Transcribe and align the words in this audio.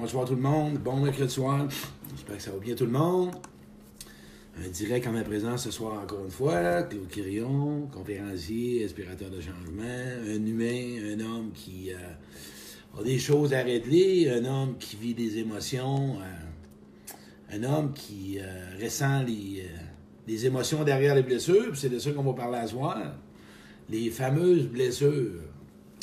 Bonsoir 0.00 0.26
tout 0.26 0.36
le 0.36 0.40
monde, 0.40 0.78
bon 0.78 0.98
mercredi 0.98 1.32
soir. 1.32 1.66
J'espère 2.14 2.36
que 2.36 2.42
ça 2.42 2.52
va 2.52 2.58
bien 2.58 2.76
tout 2.76 2.84
le 2.84 2.92
monde. 2.92 3.32
Un 4.64 4.68
direct 4.68 5.08
en 5.08 5.10
ma 5.10 5.24
présence 5.24 5.64
ce 5.64 5.72
soir 5.72 6.00
encore 6.00 6.24
une 6.24 6.30
fois. 6.30 6.84
Claude 6.84 7.08
Quirion, 7.08 7.88
conférencier, 7.92 8.84
inspirateur 8.84 9.28
de 9.28 9.40
changement, 9.40 9.82
un 9.82 10.46
humain, 10.46 11.16
un 11.16 11.20
homme 11.20 11.50
qui 11.52 11.92
euh, 11.92 12.96
a 12.96 13.02
des 13.02 13.18
choses 13.18 13.52
à 13.52 13.64
régler, 13.64 14.30
un 14.30 14.44
homme 14.44 14.76
qui 14.78 14.94
vit 14.94 15.14
des 15.14 15.38
émotions, 15.38 16.18
euh, 16.20 17.56
un 17.56 17.64
homme 17.64 17.92
qui 17.92 18.38
euh, 18.40 18.76
ressent 18.80 19.24
les, 19.24 20.46
émotions 20.46 20.84
derrière 20.84 21.16
les 21.16 21.24
blessures. 21.24 21.76
C'est 21.76 21.88
de 21.88 21.98
ça 21.98 22.12
qu'on 22.12 22.22
va 22.22 22.34
parler 22.34 22.58
à 22.58 22.68
soir. 22.68 23.16
Les 23.90 24.10
fameuses 24.10 24.68
blessures. 24.68 25.42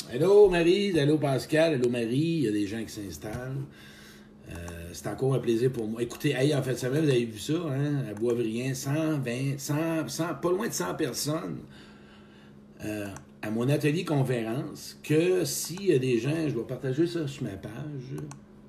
Hello 0.08 0.48
Marie, 0.48 0.96
hello 0.96 1.18
Pascal, 1.18 1.74
hello 1.74 1.88
Marie, 1.88 2.16
il 2.16 2.42
y 2.44 2.48
a 2.48 2.52
des 2.52 2.68
gens 2.68 2.80
qui 2.84 2.92
s'installent. 2.92 3.64
Euh, 4.48 4.54
c'est 4.92 5.08
encore 5.08 5.34
un 5.34 5.40
plaisir 5.40 5.72
pour 5.72 5.88
moi. 5.88 6.00
Écoutez, 6.00 6.30
hey, 6.30 6.54
en 6.54 6.62
fait, 6.62 6.76
ça 6.76 6.88
vous 6.88 6.96
avez 6.96 7.24
vu 7.24 7.40
ça, 7.40 7.54
hein, 7.54 8.04
à 8.08 8.14
Boisvrien, 8.14 8.72
120, 8.72 9.58
100, 9.58 10.06
100, 10.06 10.34
pas 10.40 10.50
loin 10.50 10.68
de 10.68 10.72
100 10.72 10.94
personnes 10.94 11.58
euh, 12.84 13.08
à 13.42 13.50
mon 13.50 13.68
atelier 13.68 14.04
conférence, 14.04 14.96
que 15.02 15.44
s'il 15.44 15.86
y 15.86 15.92
a 15.92 15.98
des 15.98 16.20
gens, 16.20 16.48
je 16.48 16.54
vais 16.54 16.62
partager 16.62 17.08
ça 17.08 17.26
sur 17.26 17.42
ma 17.42 17.56
page, 17.56 18.14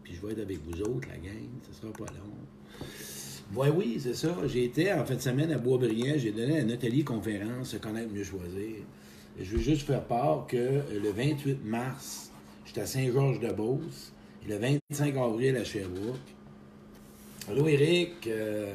puis 0.03 0.15
je 0.15 0.25
vais 0.25 0.33
être 0.33 0.41
avec 0.41 0.57
vous 0.63 0.81
autres, 0.81 1.07
la 1.07 1.17
gang, 1.17 1.49
ça 1.71 1.81
sera 1.81 1.93
pas 1.93 2.11
long. 2.13 3.55
Ouais, 3.55 3.69
oui, 3.69 3.99
c'est 3.99 4.15
ça. 4.15 4.35
J'ai 4.47 4.65
été 4.65 4.91
en 4.91 5.05
fin 5.05 5.15
de 5.15 5.21
semaine 5.21 5.51
à 5.51 5.59
Boisbriand, 5.59 6.15
j'ai 6.17 6.31
donné 6.31 6.61
un 6.61 6.69
atelier 6.71 7.03
conférence, 7.03 7.69
se 7.69 7.77
connaître, 7.77 8.11
mieux 8.11 8.23
choisir. 8.23 8.77
Je 9.39 9.55
veux 9.55 9.61
juste 9.61 9.83
faire 9.83 10.03
part 10.03 10.47
que 10.47 10.57
le 10.57 11.11
28 11.11 11.63
mars, 11.63 12.31
j'étais 12.65 12.81
à 12.81 12.85
Saint-Georges-de-Beauce 12.87 14.11
et 14.43 14.49
le 14.49 14.57
25 14.57 15.15
avril 15.15 15.55
à 15.57 15.63
Sherbrooke. 15.63 16.15
Allô 17.47 17.67
Eric, 17.67 18.25
euh, 18.25 18.73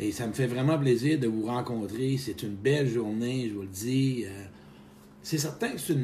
et 0.00 0.12
ça 0.12 0.26
me 0.26 0.32
fait 0.32 0.46
vraiment 0.46 0.78
plaisir 0.78 1.18
de 1.18 1.26
vous 1.26 1.44
rencontrer. 1.44 2.16
C'est 2.16 2.42
une 2.42 2.54
belle 2.54 2.88
journée, 2.88 3.48
je 3.50 3.54
vous 3.54 3.62
le 3.62 3.68
dis. 3.68 4.24
Euh, 4.24 4.44
c'est 5.22 5.38
certain 5.38 5.72
que 5.72 5.78
c'est 5.78 5.96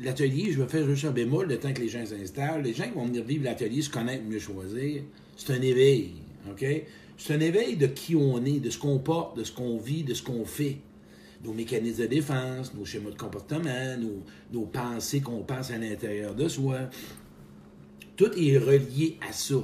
l'atelier, 0.00 0.50
je 0.50 0.60
vais 0.60 0.68
faire 0.68 0.84
juste 0.88 1.04
un 1.04 1.12
bémol 1.12 1.46
le 1.46 1.58
temps 1.58 1.72
que 1.72 1.80
les 1.80 1.88
gens 1.88 2.04
s'installent. 2.04 2.62
Les 2.62 2.74
gens 2.74 2.84
qui 2.84 2.94
vont 2.94 3.06
venir 3.06 3.22
vivre 3.22 3.44
l'atelier, 3.44 3.80
se 3.80 3.90
connaître, 3.90 4.24
mieux 4.24 4.40
choisir. 4.40 5.02
C'est 5.36 5.52
un 5.52 5.62
éveil, 5.62 6.14
OK? 6.50 6.66
C'est 7.16 7.34
un 7.34 7.40
éveil 7.40 7.76
de 7.76 7.86
qui 7.86 8.16
on 8.16 8.44
est, 8.44 8.58
de 8.58 8.70
ce 8.70 8.78
qu'on 8.78 8.98
porte, 8.98 9.38
de 9.38 9.44
ce 9.44 9.52
qu'on 9.52 9.78
vit, 9.78 10.02
de 10.02 10.14
ce 10.14 10.22
qu'on 10.22 10.44
fait 10.44 10.78
nos 11.44 11.52
mécanismes 11.52 12.02
de 12.02 12.06
défense, 12.06 12.74
nos 12.74 12.84
schémas 12.84 13.10
de 13.10 13.16
comportement, 13.16 13.96
nos, 14.52 14.66
pensées 14.66 15.20
qu'on 15.20 15.42
pense 15.42 15.70
à 15.70 15.78
l'intérieur 15.78 16.34
de 16.34 16.48
soi. 16.48 16.90
Tout 18.16 18.30
est 18.36 18.58
relié 18.58 19.18
à 19.28 19.32
ça. 19.32 19.56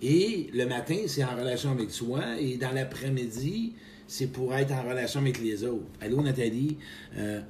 Et 0.00 0.50
le 0.52 0.66
matin, 0.66 0.96
c'est 1.06 1.22
en 1.22 1.36
relation 1.36 1.70
avec 1.70 1.90
soi, 1.92 2.40
et 2.40 2.56
dans 2.56 2.72
l'après-midi, 2.72 3.74
c'est 4.08 4.26
pour 4.26 4.52
être 4.54 4.72
en 4.72 4.82
relation 4.82 5.20
avec 5.20 5.40
les 5.40 5.62
autres. 5.62 5.86
Allô, 6.00 6.20
Nathalie? 6.22 6.76
Euh, 7.16 7.40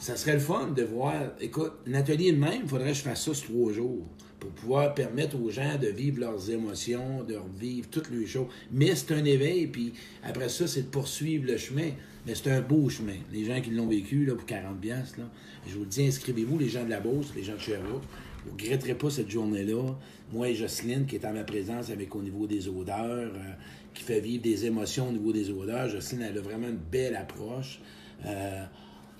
ça 0.00 0.16
serait 0.16 0.32
le 0.34 0.40
fun 0.40 0.72
de 0.74 0.82
voir. 0.82 1.14
Écoute, 1.40 1.72
Nathalie 1.86 2.32
même, 2.32 2.62
il 2.64 2.68
faudrait 2.68 2.88
que 2.88 2.96
je 2.96 3.02
fasse 3.02 3.24
ça 3.24 3.34
sur 3.34 3.48
trois 3.50 3.72
jours 3.72 4.06
pour 4.40 4.50
pouvoir 4.50 4.94
permettre 4.94 5.40
aux 5.40 5.50
gens 5.50 5.78
de 5.78 5.88
vivre 5.88 6.20
leurs 6.20 6.50
émotions, 6.50 7.22
de 7.22 7.38
vivre 7.58 7.88
toutes 7.90 8.10
les 8.10 8.26
choses. 8.26 8.46
Mais 8.72 8.94
c'est 8.94 9.12
un 9.12 9.24
éveil, 9.24 9.66
puis 9.66 9.92
après 10.24 10.48
ça, 10.48 10.66
c'est 10.66 10.82
de 10.82 10.88
poursuivre 10.88 11.46
le 11.46 11.58
chemin. 11.58 11.90
Mais 12.26 12.34
c'est 12.34 12.50
un 12.50 12.60
beau 12.60 12.88
chemin. 12.88 13.16
Les 13.32 13.44
gens 13.44 13.60
qui 13.60 13.70
l'ont 13.70 13.86
vécu 13.86 14.24
là, 14.24 14.34
pour 14.34 14.46
40 14.46 14.78
piastres, 14.78 15.18
là, 15.18 15.26
je 15.66 15.74
vous 15.74 15.80
le 15.80 15.86
dis, 15.86 16.06
inscrivez-vous, 16.06 16.58
les 16.58 16.68
gens 16.68 16.84
de 16.84 16.90
la 16.90 17.00
Beauce, 17.00 17.32
les 17.34 17.42
gens 17.42 17.54
de 17.54 17.60
Sherbrooke. 17.60 18.02
Vous 18.44 18.56
ne 18.56 18.62
regretterez 18.62 18.94
pas 18.94 19.10
cette 19.10 19.30
journée-là. 19.30 19.96
Moi 20.32 20.48
et 20.48 20.54
Jocelyne, 20.54 21.06
qui 21.06 21.16
est 21.16 21.26
en 21.26 21.32
ma 21.32 21.44
présence 21.44 21.90
avec 21.90 22.14
au 22.14 22.22
niveau 22.22 22.46
des 22.46 22.68
odeurs, 22.68 23.32
euh, 23.34 23.52
qui 23.94 24.02
fait 24.02 24.20
vivre 24.20 24.42
des 24.42 24.66
émotions 24.66 25.08
au 25.08 25.12
niveau 25.12 25.32
des 25.32 25.50
odeurs. 25.50 25.88
Jocelyne, 25.88 26.26
elle 26.30 26.38
a 26.38 26.40
vraiment 26.40 26.68
une 26.68 26.76
belle 26.76 27.16
approche. 27.16 27.80
Euh, 28.26 28.64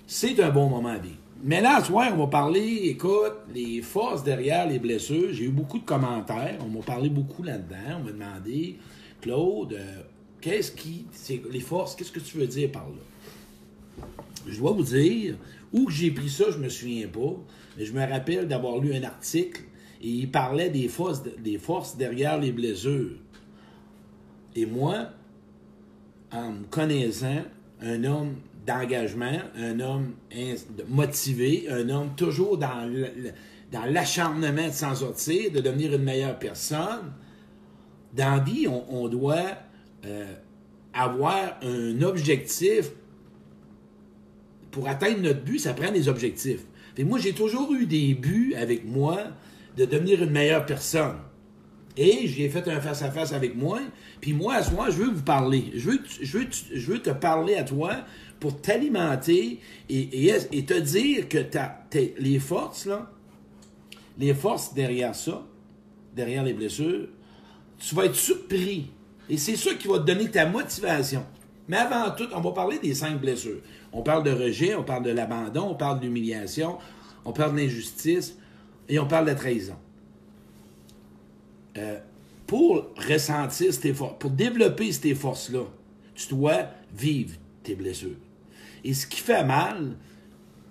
c'est 0.07 0.39
un 0.39 0.49
bon 0.49 0.69
moment 0.69 0.89
à 0.89 0.97
vivre. 0.97 1.17
Mais 1.43 1.61
là, 1.61 1.79
ce 1.79 1.87
soir, 1.87 2.11
on 2.13 2.17
va 2.17 2.27
parler, 2.27 2.81
écoute, 2.83 3.33
les 3.53 3.81
forces 3.81 4.23
derrière 4.23 4.67
les 4.67 4.77
blessures. 4.77 5.29
J'ai 5.31 5.45
eu 5.45 5.49
beaucoup 5.49 5.79
de 5.79 5.85
commentaires. 5.85 6.57
On 6.63 6.69
m'a 6.69 6.83
parlé 6.83 7.09
beaucoup 7.09 7.41
là-dedans. 7.41 7.99
On 7.99 8.03
m'a 8.03 8.11
demandé, 8.11 8.77
Claude, 9.21 9.73
euh, 9.73 10.01
qu'est-ce 10.41 10.71
qui. 10.71 11.05
les 11.49 11.59
forces, 11.59 11.95
qu'est-ce 11.95 12.11
que 12.11 12.19
tu 12.19 12.37
veux 12.37 12.47
dire 12.47 12.71
par 12.71 12.87
là? 12.89 14.05
Je 14.47 14.57
dois 14.59 14.71
vous 14.71 14.83
dire, 14.83 15.35
où 15.71 15.89
j'ai 15.89 16.11
pris 16.11 16.29
ça, 16.29 16.45
je 16.49 16.57
me 16.57 16.69
souviens 16.69 17.07
pas, 17.07 17.35
mais 17.77 17.85
je 17.85 17.93
me 17.93 18.05
rappelle 18.05 18.47
d'avoir 18.47 18.79
lu 18.79 18.93
un 18.93 19.03
article 19.03 19.61
et 20.01 20.09
il 20.09 20.31
parlait 20.31 20.69
des 20.69 20.87
forces, 20.87 21.21
des 21.23 21.57
forces 21.57 21.95
derrière 21.95 22.39
les 22.39 22.51
blessures. 22.51 23.17
Et 24.55 24.65
moi, 24.65 25.09
en 26.31 26.51
me 26.51 26.63
connaissant, 26.65 27.43
un 27.81 28.03
homme 28.03 28.35
d'engagement, 28.65 29.39
un 29.55 29.79
homme 29.79 30.13
motivé, 30.87 31.67
un 31.69 31.89
homme 31.89 32.15
toujours 32.15 32.57
dans 32.57 33.85
l'acharnement 33.85 34.67
de 34.67 34.73
s'en 34.73 34.95
sortir, 34.95 35.51
de 35.51 35.59
devenir 35.59 35.93
une 35.93 36.03
meilleure 36.03 36.37
personne. 36.37 37.13
Dans 38.13 38.43
vie, 38.43 38.67
on, 38.67 39.07
doit 39.07 39.57
euh, 40.05 40.33
avoir 40.93 41.57
un 41.63 42.01
objectif. 42.01 42.91
Pour 44.71 44.87
atteindre 44.87 45.19
notre 45.19 45.41
but, 45.41 45.59
ça 45.59 45.73
prend 45.73 45.91
des 45.91 46.07
objectifs. 46.07 46.61
Moi, 46.99 47.19
j'ai 47.19 47.33
toujours 47.33 47.73
eu 47.73 47.85
des 47.85 48.13
buts 48.13 48.53
avec 48.57 48.85
moi 48.85 49.19
de 49.77 49.85
devenir 49.85 50.21
une 50.23 50.31
meilleure 50.31 50.65
personne. 50.65 51.15
Et 51.97 52.27
j'ai 52.27 52.47
fait 52.49 52.67
un 52.67 52.79
face-à-face 52.79 53.33
avec 53.33 53.55
moi. 53.55 53.79
Puis 54.21 54.33
moi, 54.33 54.55
à 54.55 54.63
ce 54.63 54.71
moment, 54.71 54.89
je 54.89 54.97
veux 54.97 55.11
vous 55.11 55.23
parler. 55.23 55.71
Je 55.75 55.89
veux, 55.89 55.99
je 56.21 56.37
veux, 56.37 56.47
je 56.73 56.91
veux 56.91 57.01
te 57.01 57.09
parler 57.09 57.55
à 57.55 57.63
toi 57.63 57.97
pour 58.39 58.59
t'alimenter 58.61 59.59
et, 59.89 60.27
et, 60.27 60.65
te 60.65 60.79
dire 60.79 61.27
que 61.29 61.37
les 62.19 62.39
forces, 62.39 62.85
là, 62.85 63.11
les 64.17 64.33
forces 64.33 64.73
derrière 64.73 65.15
ça, 65.15 65.45
derrière 66.15 66.43
les 66.43 66.53
blessures, 66.53 67.07
tu 67.77 67.95
vas 67.95 68.05
être 68.05 68.15
surpris. 68.15 68.91
Et 69.29 69.37
c'est 69.37 69.55
ça 69.55 69.73
qui 69.75 69.87
va 69.87 69.99
te 69.99 70.05
donner 70.05 70.29
ta 70.29 70.45
motivation. 70.45 71.25
Mais 71.67 71.77
avant 71.77 72.11
tout, 72.11 72.27
on 72.33 72.41
va 72.41 72.51
parler 72.51 72.79
des 72.79 72.93
cinq 72.93 73.19
blessures. 73.19 73.61
On 73.93 74.01
parle 74.01 74.23
de 74.23 74.31
rejet, 74.31 74.75
on 74.75 74.83
parle 74.83 75.03
de 75.03 75.11
l'abandon, 75.11 75.69
on 75.69 75.75
parle 75.75 75.99
de 75.99 76.05
l'humiliation, 76.05 76.77
on 77.23 77.31
parle 77.31 77.53
de 77.53 77.61
l'injustice 77.61 78.37
et 78.89 78.99
on 78.99 79.07
parle 79.07 79.25
de 79.25 79.31
la 79.31 79.35
trahison. 79.35 79.77
Euh, 81.77 81.99
pour 82.47 82.87
ressentir 82.97 83.73
ces 83.73 83.93
forces, 83.93 84.15
pour 84.19 84.31
développer 84.31 84.91
ces 84.91 85.15
forces-là, 85.15 85.63
tu 86.15 86.27
dois 86.29 86.67
vivre 86.93 87.35
tes 87.63 87.75
blessures. 87.75 88.17
Et 88.83 88.93
ce 88.93 89.07
qui 89.07 89.19
fait 89.19 89.45
mal, 89.45 89.95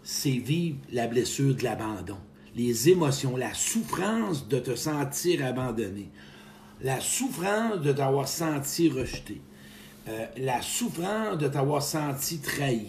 c'est 0.03 0.31
vivre 0.31 0.79
la 0.93 1.07
blessure 1.07 1.55
de 1.55 1.65
l'abandon, 1.65 2.19
les 2.57 2.89
émotions, 2.91 3.37
la 3.37 3.55
souffrance 3.55 4.49
de 4.49 4.59
te 4.59 4.75
sentir 4.75 5.45
abandonné, 5.45 6.11
la 6.83 7.01
souffrance 7.01 7.81
de 7.81 7.93
t'avoir 7.93 8.27
senti 8.29 8.89
rejeté, 8.89 9.41
euh, 10.09 10.27
la 10.39 10.63
souffrance 10.63 11.39
de 11.39 11.49
t'avoir 11.49 11.83
senti 11.83 12.39
trahi, 12.39 12.87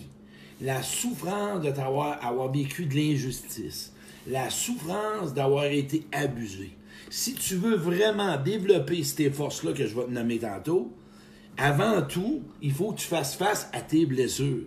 la 0.61 0.81
souffrance 0.81 1.61
de 1.61 1.71
t'avoir 1.71 2.23
avoir 2.25 2.51
vécu 2.51 2.85
de 2.85 2.95
l'injustice, 2.95 3.93
la 4.27 4.49
souffrance 4.49 5.33
d'avoir 5.33 5.65
été 5.65 6.05
abusé. 6.11 6.71
Si 7.09 7.33
tu 7.33 7.55
veux 7.55 7.75
vraiment 7.75 8.37
développer 8.37 9.03
ces 9.03 9.29
forces-là 9.29 9.73
que 9.73 9.85
je 9.85 9.95
vais 9.95 10.05
te 10.05 10.11
nommer 10.11 10.39
tantôt, 10.39 10.93
avant 11.57 12.01
tout, 12.01 12.41
il 12.61 12.71
faut 12.71 12.93
que 12.93 13.01
tu 13.01 13.07
fasses 13.07 13.35
face 13.35 13.69
à 13.73 13.81
tes 13.81 14.05
blessures. 14.05 14.63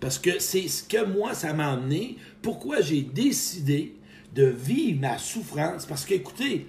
Parce 0.00 0.18
que 0.18 0.38
c'est 0.38 0.68
ce 0.68 0.84
que 0.84 1.04
moi, 1.04 1.34
ça 1.34 1.52
m'a 1.52 1.72
amené. 1.72 2.16
Pourquoi 2.42 2.80
j'ai 2.80 3.02
décidé 3.02 3.96
de 4.34 4.44
vivre 4.44 5.00
ma 5.00 5.18
souffrance? 5.18 5.86
Parce 5.86 6.04
que, 6.04 6.14
écoutez, 6.14 6.66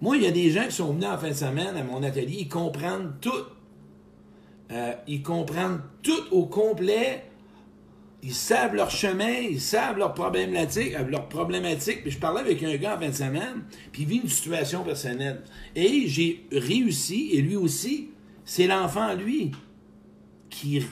moi, 0.00 0.16
il 0.16 0.24
y 0.24 0.26
a 0.26 0.30
des 0.30 0.50
gens 0.50 0.64
qui 0.64 0.72
sont 0.72 0.92
venus 0.92 1.08
en 1.08 1.16
fin 1.16 1.28
de 1.28 1.34
semaine 1.34 1.76
à 1.76 1.82
mon 1.82 2.02
atelier, 2.02 2.36
ils 2.40 2.48
comprennent 2.48 3.14
tout. 3.20 3.30
Euh, 4.70 4.92
ils 5.06 5.22
comprennent 5.22 5.80
tout 6.02 6.24
au 6.32 6.46
complet. 6.46 7.24
Ils 8.22 8.34
savent 8.34 8.74
leur 8.74 8.90
chemin, 8.90 9.30
ils 9.30 9.60
savent 9.60 9.98
leurs 9.98 10.14
problématiques, 10.14 10.94
euh, 10.94 11.04
leurs 11.04 11.28
problématiques. 11.28 12.02
Puis 12.02 12.10
je 12.10 12.18
parlais 12.18 12.40
avec 12.40 12.62
un 12.62 12.74
gars 12.76 12.96
en 12.96 13.00
fin 13.00 13.08
de 13.08 13.14
semaine, 13.14 13.64
puis 13.92 14.02
il 14.02 14.08
vit 14.08 14.16
une 14.16 14.28
situation 14.28 14.82
personnelle. 14.82 15.42
Et 15.74 16.08
j'ai 16.08 16.44
réussi, 16.50 17.30
et 17.32 17.40
lui 17.40 17.56
aussi, 17.56 18.10
c'est 18.44 18.66
l'enfant, 18.66 19.14
lui, 19.14 19.52
qui 20.50 20.84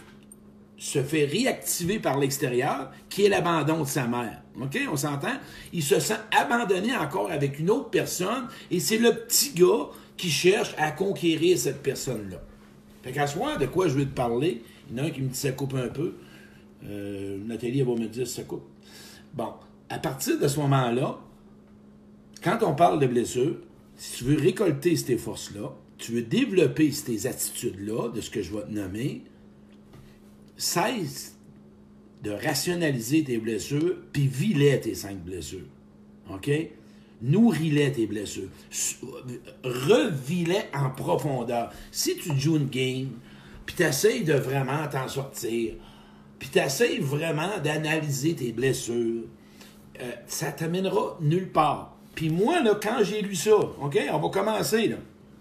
se 0.77 1.03
fait 1.03 1.25
réactiver 1.25 1.99
par 1.99 2.19
l'extérieur, 2.19 2.93
qui 3.09 3.25
est 3.25 3.29
l'abandon 3.29 3.83
de 3.83 3.89
sa 3.89 4.07
mère. 4.07 4.44
OK? 4.61 4.79
On 4.91 4.97
s'entend? 4.97 5.35
Il 5.73 5.83
se 5.83 5.99
sent 6.01 6.17
abandonné 6.31 6.95
encore 6.97 7.31
avec 7.31 7.59
une 7.59 7.71
autre 7.71 7.91
personne 7.91 8.49
et 8.71 8.81
c'est 8.81 8.99
le 8.99 9.13
petit 9.13 9.53
gars 9.53 9.89
qui 10.17 10.31
cherche 10.31 10.75
à 10.79 10.93
conquérir 10.93 11.59
cette 11.59 11.83
personne-là. 11.83 12.41
Fait 13.03 13.13
qu'à 13.13 13.27
ce 13.27 13.39
moment, 13.39 13.57
de 13.57 13.67
quoi 13.67 13.89
je 13.89 13.95
veux 13.95 14.07
te 14.07 14.15
parler? 14.15 14.63
Il 14.89 14.97
y 14.97 15.01
en 15.01 15.05
a 15.05 15.07
un 15.07 15.11
qui 15.11 15.23
me 15.23 15.29
dit 15.29 15.39
ça 15.39 15.53
coupe 15.53 15.75
un 15.75 15.89
peu. 15.89 16.15
Euh, 16.85 17.39
Nathalie 17.45 17.83
va 17.83 17.95
me 17.95 18.07
dire 18.07 18.27
ça 18.27 18.43
coupe. 18.43 18.65
Bon, 19.35 19.53
à 19.89 19.99
partir 19.99 20.39
de 20.39 20.47
ce 20.47 20.61
moment-là, 20.61 21.19
quand 22.43 22.59
on 22.63 22.75
parle 22.75 23.01
de 23.01 23.07
blessure, 23.07 23.57
si 23.97 24.19
tu 24.19 24.25
veux 24.25 24.41
récolter 24.41 24.97
ces 24.97 25.17
forces-là, 25.17 25.75
tu 25.99 26.13
veux 26.13 26.23
développer 26.23 26.91
ces 26.93 27.27
attitudes-là, 27.27 28.11
de 28.11 28.21
ce 28.21 28.31
que 28.31 28.43
je 28.43 28.55
vais 28.55 28.63
te 28.63 28.71
nommer, 28.71 29.25
cesse 30.57 31.39
de 32.25 32.31
rationaliser 32.31 33.23
tes 33.23 33.39
blessures, 33.39 33.97
puis 34.13 34.27
vis 34.27 34.81
tes 34.81 34.95
cinq 34.95 35.19
blessures. 35.19 35.67
OK? 36.33 36.51
Nourris-les 37.23 37.93
tes 37.93 38.07
blessures. 38.07 38.49
Revis-les 39.63 40.65
en 40.75 40.91
profondeur. 40.91 41.71
Si 41.91 42.17
tu 42.17 42.39
joues 42.39 42.57
une 42.57 42.69
game, 42.69 43.11
puis 43.67 43.77
tu 43.77 43.83
essayes 43.83 44.25
de 44.25 44.35
vraiment 44.35 44.89
t'en 44.91 45.09
sortir, 45.09 45.75
puis 46.39 46.49
tu 46.51 46.59
essayes 46.59 46.99
vraiment 46.99 47.59
d'analyser 47.63 48.35
tes 48.35 48.53
blessures, 48.53 49.25
euh, 50.01 50.11
ça 50.27 50.51
t'amènera 50.51 51.19
nulle 51.21 51.51
part. 51.51 51.97
Puis 52.15 52.31
moi, 52.31 52.61
là, 52.63 52.79
quand 52.81 53.03
j'ai 53.03 53.23
lu 53.23 53.35
ça, 53.35 53.57
OK, 53.57 53.99
on 54.13 54.19
va 54.19 54.29
commencer. 54.29 54.95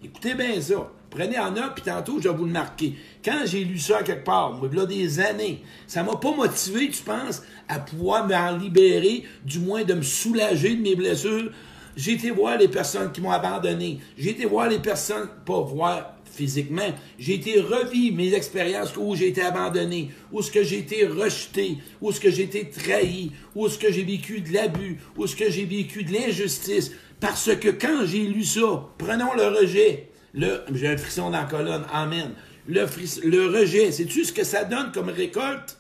Écoutez 0.04 0.36
bien 0.36 0.60
ça. 0.60 0.92
Prenez 1.10 1.38
en 1.38 1.52
note, 1.52 1.76
puis 1.76 1.84
tantôt, 1.84 2.20
je 2.20 2.28
vais 2.28 2.36
vous 2.36 2.46
le 2.46 2.52
marquer. 2.52 2.96
Quand 3.24 3.46
j'ai 3.46 3.64
lu 3.64 3.80
ça 3.80 4.04
quelque 4.04 4.26
part, 4.26 4.54
moi, 4.54 4.70
là, 4.74 4.86
des 4.86 5.20
années, 5.22 5.62
ça 5.88 6.04
m'a 6.04 6.18
pas 6.18 6.36
motivé, 6.36 6.90
tu 6.90 7.04
penses, 7.04 7.42
à 7.70 7.80
pouvoir 7.80 8.28
m'en 8.28 8.58
libérer, 8.58 9.24
du 9.46 9.60
moins 9.60 9.84
de 9.84 9.94
me 9.94 10.02
soulager 10.02 10.76
de 10.76 10.82
mes 10.82 10.96
blessures. 10.96 11.50
J'ai 11.96 12.14
été 12.14 12.32
voir 12.32 12.58
les 12.58 12.68
personnes 12.68 13.12
qui 13.14 13.22
m'ont 13.22 13.32
abandonné. 13.32 14.00
J'ai 14.18 14.32
été 14.32 14.46
voir 14.46 14.68
les 14.68 14.80
personnes, 14.80 15.30
pas 15.46 15.62
voir 15.62 16.16
physiquement. 16.26 16.90
J'ai 17.18 17.36
été 17.36 17.62
revivre 17.62 18.18
mes 18.18 18.34
expériences 18.34 18.98
où 18.98 19.16
j'ai 19.16 19.30
été 19.30 19.42
abandonné, 19.42 20.10
où 20.32 20.42
ce 20.42 20.52
que 20.52 20.64
j'ai 20.64 20.80
été 20.80 21.06
rejeté, 21.06 21.78
où 22.02 22.12
que 22.12 22.30
j'ai 22.30 22.44
été 22.44 22.70
trahi, 22.70 23.32
où 23.56 23.70
ce 23.70 23.78
que 23.78 23.92
j'ai 23.92 24.04
vécu 24.04 24.42
de 24.42 24.52
l'abus, 24.52 24.98
où 25.16 25.28
ce 25.28 25.36
que 25.36 25.50
j'ai 25.50 25.66
vécu 25.66 26.04
de 26.04 26.12
l'injustice. 26.12 26.92
Parce 27.22 27.56
que 27.56 27.70
quand 27.70 28.06
j'ai 28.06 28.24
lu 28.24 28.44
ça, 28.44 28.90
prenons 28.98 29.34
le 29.34 29.48
rejet, 29.48 30.10
le, 30.34 30.64
j'ai 30.74 30.88
un 30.88 30.98
frisson 30.98 31.30
dans 31.30 31.40
la 31.40 31.46
colonne, 31.46 31.86
amen. 31.92 32.34
Le, 32.68 32.86
le 33.24 33.48
rejet, 33.60 33.92
sais-tu 33.92 34.24
ce 34.24 34.34
que 34.34 34.44
ça 34.44 34.64
donne 34.64 34.92
comme 34.92 35.10
récolte? 35.10 35.78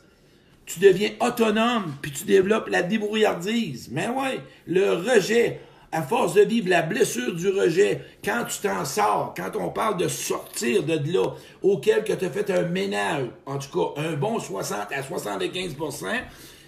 Tu 0.66 0.80
deviens 0.80 1.12
autonome, 1.20 1.94
puis 2.02 2.12
tu 2.12 2.24
développes 2.24 2.70
la 2.70 2.84
débrouillardise. 2.84 3.90
Mais 3.92 4.08
ouais, 4.08 4.40
le 4.66 4.94
rejet, 4.94 5.60
à 5.92 6.02
force 6.02 6.34
de 6.34 6.42
vivre 6.42 6.70
la 6.70 6.82
blessure 6.82 7.34
du 7.36 7.50
rejet, 7.50 8.02
quand 8.24 8.46
tu 8.46 8.60
t'en 8.60 8.86
sors, 8.86 9.34
quand 9.36 9.56
on 9.56 9.70
parle 9.70 9.98
de 9.98 10.08
sortir 10.08 10.84
de 10.84 11.00
là, 11.12 11.36
auquel 11.62 12.04
que 12.04 12.14
tu 12.14 12.26
as 12.26 12.30
fait 12.30 12.50
un 12.50 12.64
ménage, 12.64 13.28
en 13.46 13.58
tout 13.58 13.94
cas 13.96 14.02
un 14.02 14.14
bon 14.14 14.40
60 14.40 14.92
à 14.92 15.02
75% 15.02 16.22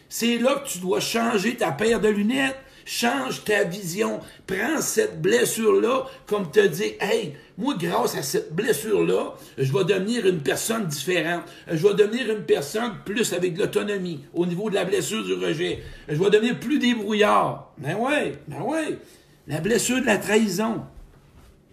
c'est 0.10 0.38
là 0.38 0.56
que 0.56 0.68
tu 0.68 0.80
dois 0.80 1.00
changer 1.00 1.56
ta 1.56 1.72
paire 1.72 2.00
de 2.00 2.08
lunettes, 2.08 2.58
change 2.86 3.44
ta 3.44 3.64
vision, 3.64 4.20
prends 4.46 4.80
cette 4.80 5.22
blessure-là 5.22 6.06
comme 6.28 6.52
te 6.52 6.66
dis, 6.66 6.94
hey, 7.02 7.34
moi, 7.58 7.76
grâce 7.78 8.16
à 8.16 8.22
cette 8.22 8.54
blessure-là, 8.54 9.36
je 9.58 9.74
vais 9.74 9.84
devenir 9.84 10.26
une 10.28 10.40
personne 10.40 10.86
différente. 10.86 11.44
Je 11.68 11.86
vais 11.86 11.96
devenir 11.96 12.30
une 12.30 12.44
personne 12.44 12.94
plus 13.04 13.34
avec 13.34 13.56
de 13.56 13.62
l'autonomie 13.62 14.24
au 14.34 14.46
niveau 14.46 14.70
de 14.70 14.76
la 14.76 14.86
blessure 14.86 15.24
du 15.24 15.34
rejet. 15.34 15.84
Je 16.08 16.16
vais 16.16 16.30
devenir 16.30 16.60
plus 16.60 16.80
débrouillard. 16.80 17.72
Ben 17.78 17.96
ouais, 17.96 18.34
ben 18.48 18.62
ouais. 18.62 19.00
La 19.48 19.60
blessure 19.62 20.02
de 20.02 20.06
la 20.06 20.18
trahison. 20.18 20.84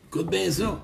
Écoute 0.09 0.31
bien 0.31 0.51
ça. 0.51 0.81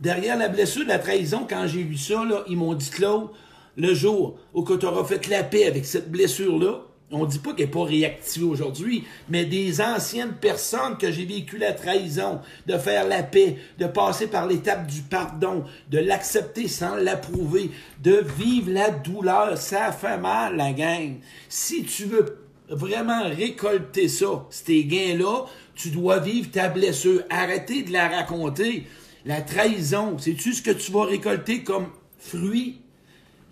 Derrière 0.00 0.36
la 0.36 0.48
blessure 0.48 0.84
de 0.84 0.88
la 0.88 0.98
trahison, 0.98 1.46
quand 1.48 1.66
j'ai 1.66 1.82
lu 1.82 1.96
ça, 1.96 2.24
là, 2.24 2.44
ils 2.48 2.56
m'ont 2.56 2.74
dit, 2.74 2.90
Claude, 2.90 3.28
le 3.76 3.94
jour 3.94 4.38
où 4.54 4.64
tu 4.64 4.86
auras 4.86 5.04
fait 5.04 5.28
la 5.28 5.44
paix 5.44 5.66
avec 5.66 5.86
cette 5.86 6.10
blessure-là, 6.10 6.82
on 7.10 7.24
dit 7.24 7.38
pas 7.38 7.54
qu'elle 7.54 7.66
n'est 7.66 7.72
pas 7.72 7.84
réactivée 7.84 8.44
aujourd'hui, 8.44 9.04
mais 9.28 9.44
des 9.46 9.80
anciennes 9.80 10.34
personnes 10.34 10.98
que 10.98 11.10
j'ai 11.10 11.24
vécu 11.24 11.56
la 11.56 11.72
trahison, 11.72 12.40
de 12.66 12.76
faire 12.76 13.06
la 13.08 13.22
paix, 13.22 13.56
de 13.78 13.86
passer 13.86 14.26
par 14.26 14.46
l'étape 14.46 14.86
du 14.86 15.00
pardon, 15.00 15.64
de 15.90 15.98
l'accepter 15.98 16.68
sans 16.68 16.96
l'approuver, 16.96 17.70
de 18.02 18.24
vivre 18.38 18.70
la 18.72 18.90
douleur, 18.90 19.56
ça 19.56 19.92
fait 19.92 20.18
mal, 20.18 20.56
la 20.56 20.72
gang. 20.72 21.16
Si 21.48 21.84
tu 21.84 22.04
veux 22.04 22.38
vraiment 22.68 23.24
récolter 23.24 24.08
ça, 24.08 24.46
ces 24.50 24.84
gains-là, 24.84 25.46
tu 25.74 25.90
dois 25.90 26.18
vivre 26.18 26.50
ta 26.50 26.68
blessure. 26.68 27.22
Arrêtez 27.30 27.82
de 27.82 27.92
la 27.92 28.08
raconter. 28.08 28.86
La 29.24 29.40
trahison, 29.40 30.18
sais-tu 30.18 30.52
ce 30.52 30.62
que 30.62 30.70
tu 30.70 30.92
vas 30.92 31.04
récolter 31.04 31.62
comme 31.62 31.88
fruit? 32.18 32.80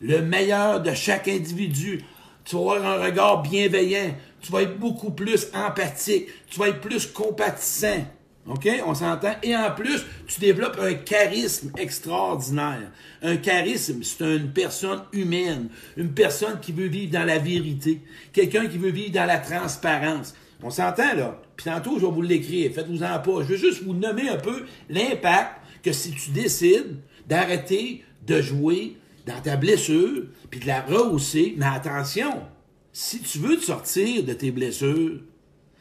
Le 0.01 0.21
meilleur 0.21 0.83
de 0.83 0.93
chaque 0.93 1.29
individu 1.29 2.05
tu 2.47 2.57
vas 2.57 2.77
avoir 2.77 2.87
un 2.87 3.05
regard 3.05 3.43
bienveillant, 3.43 4.15
tu 4.41 4.53
vas 4.53 4.63
être 4.63 4.79
beaucoup 4.79 5.11
plus 5.11 5.49
empathique, 5.53 6.29
tu 6.49 6.59
vas 6.59 6.69
être 6.69 6.81
plus 6.81 7.07
compatissant. 7.07 8.07
OK? 8.49 8.69
On 8.87 8.95
s'entend? 8.95 9.35
Et 9.43 9.57
en 9.57 9.73
plus, 9.73 10.05
tu 10.29 10.39
développes 10.39 10.79
un 10.81 10.95
charisme 10.95 11.73
extraordinaire. 11.77 12.93
Un 13.21 13.37
charisme, 13.39 14.05
c'est 14.05 14.25
une 14.25 14.53
personne 14.53 15.03
humaine, 15.13 15.69
une 15.97 16.13
personne 16.13 16.61
qui 16.61 16.71
veut 16.71 16.87
vivre 16.87 17.13
dans 17.13 17.25
la 17.25 17.39
vérité, 17.39 18.01
quelqu'un 18.33 18.67
qui 18.67 18.79
veut 18.79 18.91
vivre 18.91 19.13
dans 19.13 19.27
la 19.27 19.39
transparence. 19.39 20.35
On 20.63 20.71
s'entend, 20.71 21.15
là? 21.17 21.41
Puis 21.57 21.65
tantôt, 21.65 21.99
je 21.99 22.07
vais 22.07 22.13
vous 22.13 22.23
l'écrire, 22.23 22.71
faites-vous-en 22.73 23.19
pas. 23.19 23.43
Je 23.43 23.49
veux 23.49 23.57
juste 23.57 23.83
vous 23.83 23.95
nommer 23.95 24.29
un 24.29 24.37
peu 24.37 24.65
l'impact 24.89 25.57
que 25.83 25.93
si 25.93 26.13
tu 26.13 26.31
décides 26.31 26.99
d'arrêter 27.27 28.05
de 28.27 28.41
jouer 28.41 28.97
dans 29.27 29.41
ta 29.41 29.57
blessure, 29.57 30.25
puis 30.51 30.61
de 30.61 30.67
la 30.67 30.81
rehausser. 30.81 31.55
Mais 31.57 31.67
attention, 31.67 32.43
si 32.93 33.21
tu 33.21 33.39
veux 33.39 33.57
te 33.57 33.65
sortir 33.65 34.25
de 34.25 34.33
tes 34.33 34.51
blessures 34.51 35.21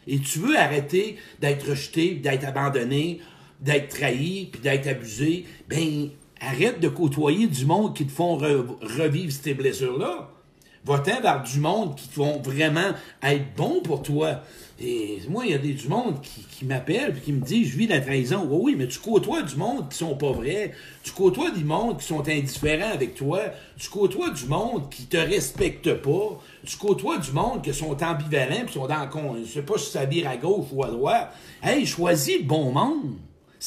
et 0.08 0.20
tu 0.20 0.40
veux 0.40 0.58
arrêter 0.58 1.18
d'être 1.40 1.70
rejeté, 1.70 2.16
d'être 2.16 2.46
abandonné, 2.46 3.22
d'être 3.62 3.96
trahi, 3.96 4.50
puis 4.52 4.62
d'être 4.62 4.88
abusé, 4.88 5.46
ben 5.70 6.10
arrête 6.42 6.80
de 6.80 6.90
côtoyer 6.90 7.48
du 7.48 7.66
monde 7.66 7.96
qui 7.96 8.06
te 8.06 8.12
font 8.12 8.36
revivre 8.36 9.32
ces 9.32 9.54
blessures-là. 9.54 10.32
Va-t'en 10.86 11.20
vers 11.20 11.42
du 11.42 11.60
monde 11.60 11.96
qui 11.96 12.08
vont 12.16 12.40
vraiment 12.40 12.92
être 13.24 13.56
bon 13.58 13.82
pour 13.82 14.04
toi. 14.04 14.42
Et 14.80 15.20
moi, 15.30 15.44
il 15.46 15.52
y 15.52 15.54
a 15.56 15.58
des, 15.58 15.74
du 15.74 15.88
monde 15.88 16.22
qui, 16.22 16.42
qui 16.42 16.66
m'appelle 16.66 17.20
qui 17.22 17.32
me 17.34 17.44
dit 17.44 17.66
Je 17.66 17.76
vis 17.76 17.88
la 17.88 18.02
trahison. 18.02 18.46
Oui, 18.48 18.60
oui, 18.64 18.76
mais 18.78 18.88
tu 18.88 19.00
côtoies 19.00 19.42
du 19.42 19.56
monde 19.56 19.90
qui 19.90 19.98
sont 19.98 20.16
pas 20.16 20.32
vrais. 20.32 20.74
Tu 21.02 21.12
côtoies 21.12 21.50
du 21.50 21.64
monde 21.64 21.98
qui 22.00 22.06
sont 22.06 22.28
indifférents 22.28 22.92
avec 22.94 23.16
toi. 23.16 23.40
Tu 23.78 23.90
côtoies 23.90 24.30
du 24.30 24.46
monde 24.46 24.90
qui 24.92 25.06
te 25.08 25.18
respecte 25.18 25.92
pas. 25.96 26.40
Tu 26.64 26.78
côtoies 26.78 27.18
du 27.18 27.32
monde 27.32 27.64
qui 27.64 27.74
sont 27.74 27.98
ambivalents 28.04 28.66
qui 28.68 28.74
sont 28.74 28.88
dans 28.88 29.34
le 29.34 29.44
Je 29.44 29.52
sais 29.52 29.62
pas 29.64 29.80
si 29.80 29.90
ça 29.90 30.06
vire 30.06 30.30
à 30.30 30.38
gauche 30.38 30.68
ou 30.72 30.84
à 30.84 30.92
droite. 30.92 31.34
Hey, 31.64 31.86
choisis 31.88 32.38
le 32.38 32.44
bon 32.44 32.72
monde. 32.72 33.16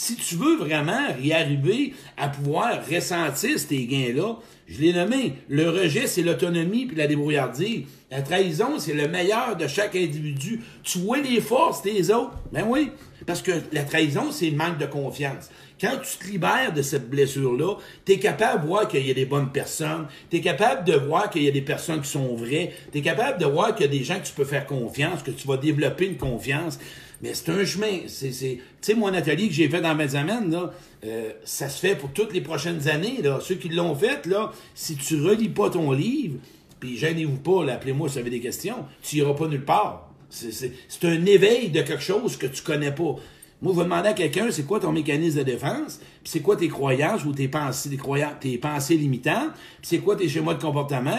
Si 0.01 0.15
tu 0.15 0.37
veux 0.37 0.57
vraiment 0.59 1.09
y 1.21 1.33
arriver 1.33 1.93
à 2.17 2.29
pouvoir 2.29 2.87
ressentir 2.89 3.59
ces 3.59 3.85
gains-là, 3.85 4.37
je 4.69 4.81
l'ai 4.81 4.93
nommé, 4.93 5.33
le 5.49 5.69
rejet, 5.71 6.07
c'est 6.07 6.23
l'autonomie 6.23 6.87
puis 6.87 6.97
la 6.97 7.09
débrouillardise. 7.09 7.83
La 8.09 8.23
trahison, 8.23 8.79
c'est 8.79 8.95
le 8.95 9.09
meilleur 9.09 9.57
de 9.57 9.67
chaque 9.67 9.97
individu. 9.97 10.61
Tu 10.85 11.01
vois 11.01 11.19
les 11.19 11.41
forces 11.41 11.83
des 11.83 12.13
autres? 12.13 12.31
Ben 12.53 12.65
oui, 12.69 12.93
parce 13.27 13.43
que 13.43 13.51
la 13.73 13.83
trahison, 13.83 14.31
c'est 14.31 14.51
le 14.51 14.57
manque 14.57 14.79
de 14.79 14.87
confiance. 14.87 15.51
Quand 15.81 15.97
tu 16.01 16.17
te 16.17 16.31
libères 16.31 16.73
de 16.73 16.83
cette 16.83 17.11
blessure-là, 17.11 17.75
tu 18.05 18.13
es 18.13 18.19
capable 18.21 18.63
de 18.63 18.67
voir 18.69 18.87
qu'il 18.87 19.05
y 19.05 19.11
a 19.11 19.15
des 19.15 19.27
bonnes 19.27 19.51
personnes, 19.51 20.07
tu 20.31 20.37
es 20.37 20.41
capable 20.41 20.85
de 20.85 20.95
voir 20.95 21.29
qu'il 21.29 21.43
y 21.43 21.49
a 21.49 21.53
des 21.53 21.61
personnes 21.61 22.03
qui 22.03 22.09
sont 22.09 22.37
vraies, 22.37 22.73
tu 22.93 22.99
es 22.99 23.03
capable 23.03 23.41
de 23.41 23.47
voir 23.47 23.75
qu'il 23.75 23.87
y 23.87 23.89
a 23.89 23.93
des 23.93 24.05
gens 24.05 24.21
que 24.21 24.27
tu 24.27 24.33
peux 24.33 24.45
faire 24.45 24.65
confiance, 24.65 25.25
que 25.25 25.33
tu 25.33 25.49
vas 25.49 25.57
développer 25.57 26.07
une 26.07 26.17
confiance. 26.17 26.79
Mais 27.23 27.35
c'est 27.35 27.51
un 27.51 27.65
chemin. 27.65 28.01
C'est, 28.07 28.31
tu 28.31 28.61
sais, 28.81 28.95
mon 28.95 29.13
atelier 29.13 29.49
que 29.49 29.55
j'ai 29.55 29.69
fait 29.69 29.81
dans 29.81 29.95
Mezzamène, 29.95 30.51
là, 30.51 30.73
euh, 31.05 31.33
ça 31.45 31.69
se 31.69 31.81
fait 31.81 31.97
pour 31.97 32.13
toutes 32.13 32.33
les 32.33 32.41
prochaines 32.41 32.89
années. 32.89 33.21
Là. 33.23 33.41
Ceux 33.41 33.57
qui 33.57 33.69
l'ont 33.69 33.95
fait, 33.95 34.27
là, 34.27 34.53
si 34.75 34.97
tu 34.97 35.21
relis 35.21 35.49
pas 35.49 35.71
ton 35.71 35.93
livre, 35.93 36.39
puis 36.81 36.97
gênez-vous 36.97 37.39
pas, 37.39 37.73
appelez-moi 37.73 38.09
si 38.09 38.15
vous 38.15 38.21
avez 38.21 38.31
des 38.31 38.41
questions, 38.41 38.85
tu 39.03 39.17
iras 39.17 39.35
pas 39.35 39.49
nulle 39.49 39.65
part. 39.65 40.09
C'est, 40.31 40.73
un 41.05 41.25
éveil 41.25 41.71
de 41.71 41.81
quelque 41.83 42.03
chose 42.03 42.37
que 42.37 42.47
tu 42.47 42.63
connais 42.63 42.93
pas. 42.93 43.17
Moi, 43.61 43.73
vous 43.73 43.83
demandez 43.83 44.11
à 44.11 44.13
quelqu'un, 44.13 44.51
c'est 44.51 44.65
quoi 44.65 44.79
ton 44.79 44.93
mécanisme 44.93 45.39
de 45.39 45.43
défense, 45.43 45.99
puis 45.99 46.31
c'est 46.31 46.41
quoi 46.41 46.55
tes 46.55 46.69
croyances 46.69 47.25
ou 47.25 47.33
tes 47.33 47.49
pensées, 47.49 47.97
croyances, 47.97 48.35
tes 48.41 48.57
pensées 48.59 48.97
limitantes, 48.97 49.53
puis 49.55 49.83
c'est 49.83 49.99
quoi 49.99 50.15
tes 50.15 50.29
schémas 50.29 50.55
de 50.55 50.63
comportement, 50.63 51.19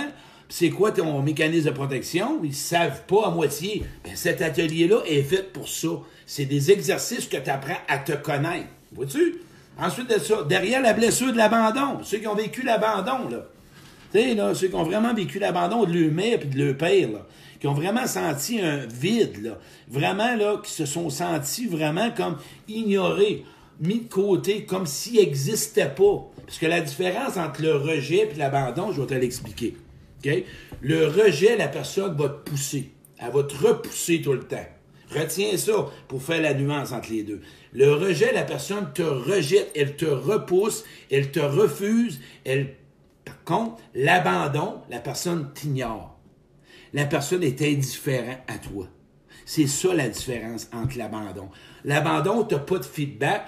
c'est 0.52 0.72
quoi 0.72 0.92
ton 0.92 1.22
mécanisme 1.22 1.68
de 1.68 1.74
protection? 1.74 2.40
Ils 2.44 2.56
savent 2.56 3.04
pas 3.06 3.28
à 3.28 3.30
moitié. 3.30 3.84
Ben, 4.04 4.16
cet 4.16 4.42
atelier-là 4.42 5.02
est 5.06 5.22
fait 5.22 5.54
pour 5.54 5.70
ça. 5.70 5.90
C'est 6.26 6.46
des 6.46 6.72
exercices 6.72 7.28
que 7.28 7.38
tu 7.38 7.50
apprends 7.50 7.78
à 7.88 8.00
te 8.00 8.14
connaître. 8.14 8.68
Vois-tu? 8.92 9.36
Ensuite 9.80 10.10
de 10.10 10.20
ça, 10.20 10.44
derrière 10.44 10.82
la 10.82 10.94
blessure 10.94 11.32
de 11.32 11.38
l'abandon, 11.38 12.04
ceux 12.04 12.18
qui 12.18 12.28
ont 12.28 12.36
vécu 12.36 12.64
l'abandon, 12.64 13.30
là. 13.30 13.46
Tu 14.12 14.20
sais, 14.20 14.34
là, 14.34 14.56
ceux 14.56 14.70
qui 14.70 14.76
ont 14.76 14.84
vraiment 14.84 15.14
vécu 15.14 15.38
l'abandon 15.38 15.86
de 15.86 15.94
leur 15.94 16.12
mère 16.12 16.42
et 16.42 16.46
de 16.46 16.66
leur 16.66 16.76
père, 16.76 17.10
qui 17.60 17.68
ont 17.68 17.74
vraiment 17.74 18.08
senti 18.08 18.60
un 18.60 18.88
vide, 18.88 19.44
là, 19.44 19.60
vraiment, 19.88 20.36
là, 20.36 20.60
qui 20.64 20.72
se 20.72 20.86
sont 20.86 21.12
sentis 21.12 21.68
vraiment 21.68 22.10
comme 22.10 22.38
ignorés, 22.68 23.46
mis 23.80 24.00
de 24.00 24.10
côté, 24.10 24.66
comme 24.66 24.88
s'ils 24.88 25.20
n'existaient 25.20 25.94
pas. 25.94 26.28
Parce 26.46 26.58
que 26.58 26.66
la 26.66 26.82
différence 26.82 27.38
entre 27.38 27.62
le 27.62 27.76
rejet 27.76 28.28
et 28.34 28.38
l'abandon, 28.38 28.92
je 28.92 29.02
vais 29.02 29.08
te 29.08 29.14
l'expliquer. 29.14 29.78
Le 30.82 31.08
rejet, 31.08 31.58
la 31.58 31.68
personne 31.68 32.16
va 32.16 32.30
te 32.30 32.50
pousser. 32.50 32.92
Elle 33.18 33.32
va 33.32 33.44
te 33.44 33.56
repousser 33.56 34.22
tout 34.22 34.34
le 34.34 34.44
temps. 34.44 34.68
Retiens 35.12 35.58
ça 35.58 35.88
pour 36.08 36.22
faire 36.22 36.42
la 36.42 36.54
nuance 36.54 36.92
entre 36.92 37.10
les 37.12 37.24
deux. 37.24 37.42
Le 37.74 37.94
rejet, 37.94 38.32
la 38.32 38.44
personne 38.44 38.92
te 38.94 39.02
rejette, 39.02 39.72
elle 39.76 39.96
te 39.96 40.06
repousse, 40.06 40.84
elle 41.12 41.32
te 41.32 41.40
refuse, 41.40 42.20
elle... 42.46 42.76
Par 43.26 43.44
contre, 43.44 43.82
l'abandon, 43.94 44.82
la 44.90 45.00
personne 45.00 45.52
t'ignore. 45.54 46.20
La 46.94 47.06
personne 47.06 47.44
est 47.44 47.62
indifférente 47.62 48.40
à 48.48 48.58
toi. 48.58 48.88
C'est 49.46 49.68
ça 49.68 49.94
la 49.94 50.10
différence 50.10 50.68
entre 50.74 50.98
l'abandon. 50.98 51.50
L'abandon, 51.84 52.44
tu 52.44 52.56
n'as 52.56 52.62
pas 52.62 52.80
de 52.80 52.86
feedback, 52.86 53.46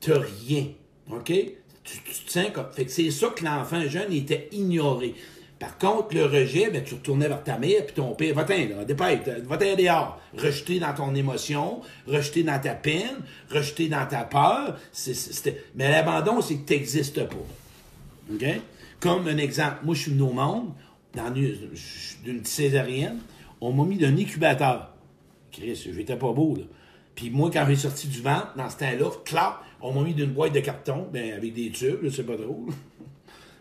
tu 0.00 0.10
n'as 0.10 0.18
rien. 0.18 0.66
OK? 1.10 1.32
Tu, 1.84 1.98
tu 2.04 2.24
te 2.24 2.30
sens 2.30 2.50
comme. 2.52 2.70
Fait 2.72 2.84
que 2.84 2.90
c'est 2.90 3.10
ça 3.10 3.28
que 3.28 3.44
l'enfant 3.44 3.82
jeune 3.88 4.12
était 4.12 4.48
ignoré. 4.52 5.14
Par 5.62 5.78
contre, 5.78 6.16
le 6.16 6.24
rejet, 6.24 6.70
ben, 6.70 6.82
tu 6.82 6.94
retournais 6.94 7.28
vers 7.28 7.44
ta 7.44 7.56
mère, 7.56 7.86
puis 7.86 7.94
ton 7.94 8.16
père, 8.16 8.34
va-t'en, 8.34 8.82
dépêche, 8.84 9.20
va-t'en 9.44 9.76
dehors. 9.76 10.20
Rejeté 10.36 10.80
dans 10.80 10.92
ton 10.92 11.14
émotion, 11.14 11.82
rejeté 12.04 12.42
dans 12.42 12.60
ta 12.60 12.74
peine, 12.74 13.20
rejeté 13.48 13.88
dans 13.88 14.04
ta 14.04 14.24
peur. 14.24 14.76
mais 15.76 15.88
l'abandon, 15.88 16.40
c'est 16.42 16.56
que 16.56 16.66
tu 16.66 16.72
n'existes 16.72 17.28
pas. 17.28 18.34
OK? 18.34 18.44
Comme 18.98 19.28
un 19.28 19.36
exemple, 19.36 19.76
moi, 19.84 19.94
je 19.94 20.00
suis 20.00 20.10
venu 20.10 20.22
au 20.22 20.32
monde, 20.32 20.72
dans 21.14 21.30
d'une 21.30 22.44
césarienne, 22.44 23.20
on 23.60 23.72
m'a 23.72 23.84
mis 23.84 23.98
d'un 23.98 24.18
incubateur. 24.18 24.92
Chris, 25.52 25.90
j'étais 25.94 26.16
pas 26.16 26.32
beau, 26.32 26.56
là. 26.56 26.64
Puis 27.14 27.30
moi, 27.30 27.50
quand 27.52 27.64
j'ai 27.68 27.76
sorti 27.76 28.08
du 28.08 28.20
ventre, 28.20 28.52
dans 28.56 28.68
ce 28.68 28.78
temps-là, 28.78 29.10
clap, 29.24 29.62
on 29.80 29.92
m'a 29.92 30.02
mis 30.02 30.14
d'une 30.14 30.32
boîte 30.32 30.54
de 30.54 30.60
carton, 30.60 31.06
ben, 31.12 31.34
avec 31.34 31.54
des 31.54 31.70
tubes, 31.70 32.00
je 32.02 32.08
sais 32.08 32.24
pas 32.24 32.36
trop. 32.36 32.66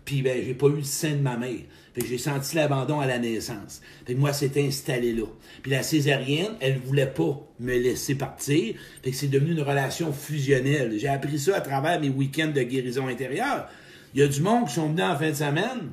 Puis 0.05 0.21
ben, 0.21 0.43
j'ai 0.45 0.53
pas 0.53 0.67
eu 0.67 0.77
le 0.77 0.83
sein 0.83 1.11
de 1.11 1.21
ma 1.21 1.37
mère. 1.37 1.59
Que 1.93 2.05
j'ai 2.05 2.17
senti 2.17 2.55
l'abandon 2.55 3.01
à 3.01 3.05
la 3.05 3.19
naissance. 3.19 3.81
Fait 4.05 4.13
que 4.13 4.19
moi, 4.19 4.31
c'était 4.31 4.65
installé 4.65 5.11
là. 5.11 5.25
Puis 5.61 5.71
la 5.71 5.83
césarienne, 5.83 6.53
elle 6.61 6.77
voulait 6.77 7.05
pas 7.05 7.37
me 7.59 7.77
laisser 7.77 8.15
partir. 8.15 8.75
Fait 9.03 9.11
que 9.11 9.17
c'est 9.17 9.27
devenu 9.27 9.51
une 9.51 9.61
relation 9.61 10.13
fusionnelle. 10.13 10.97
J'ai 10.97 11.09
appris 11.09 11.37
ça 11.37 11.57
à 11.57 11.61
travers 11.61 11.99
mes 11.99 12.07
week-ends 12.07 12.51
de 12.55 12.61
guérison 12.61 13.07
intérieure. 13.07 13.67
Il 14.13 14.21
y 14.21 14.23
a 14.23 14.27
du 14.27 14.41
monde 14.41 14.67
qui 14.67 14.75
sont 14.75 14.87
venus 14.87 15.03
en 15.03 15.17
fin 15.17 15.29
de 15.29 15.35
semaine, 15.35 15.91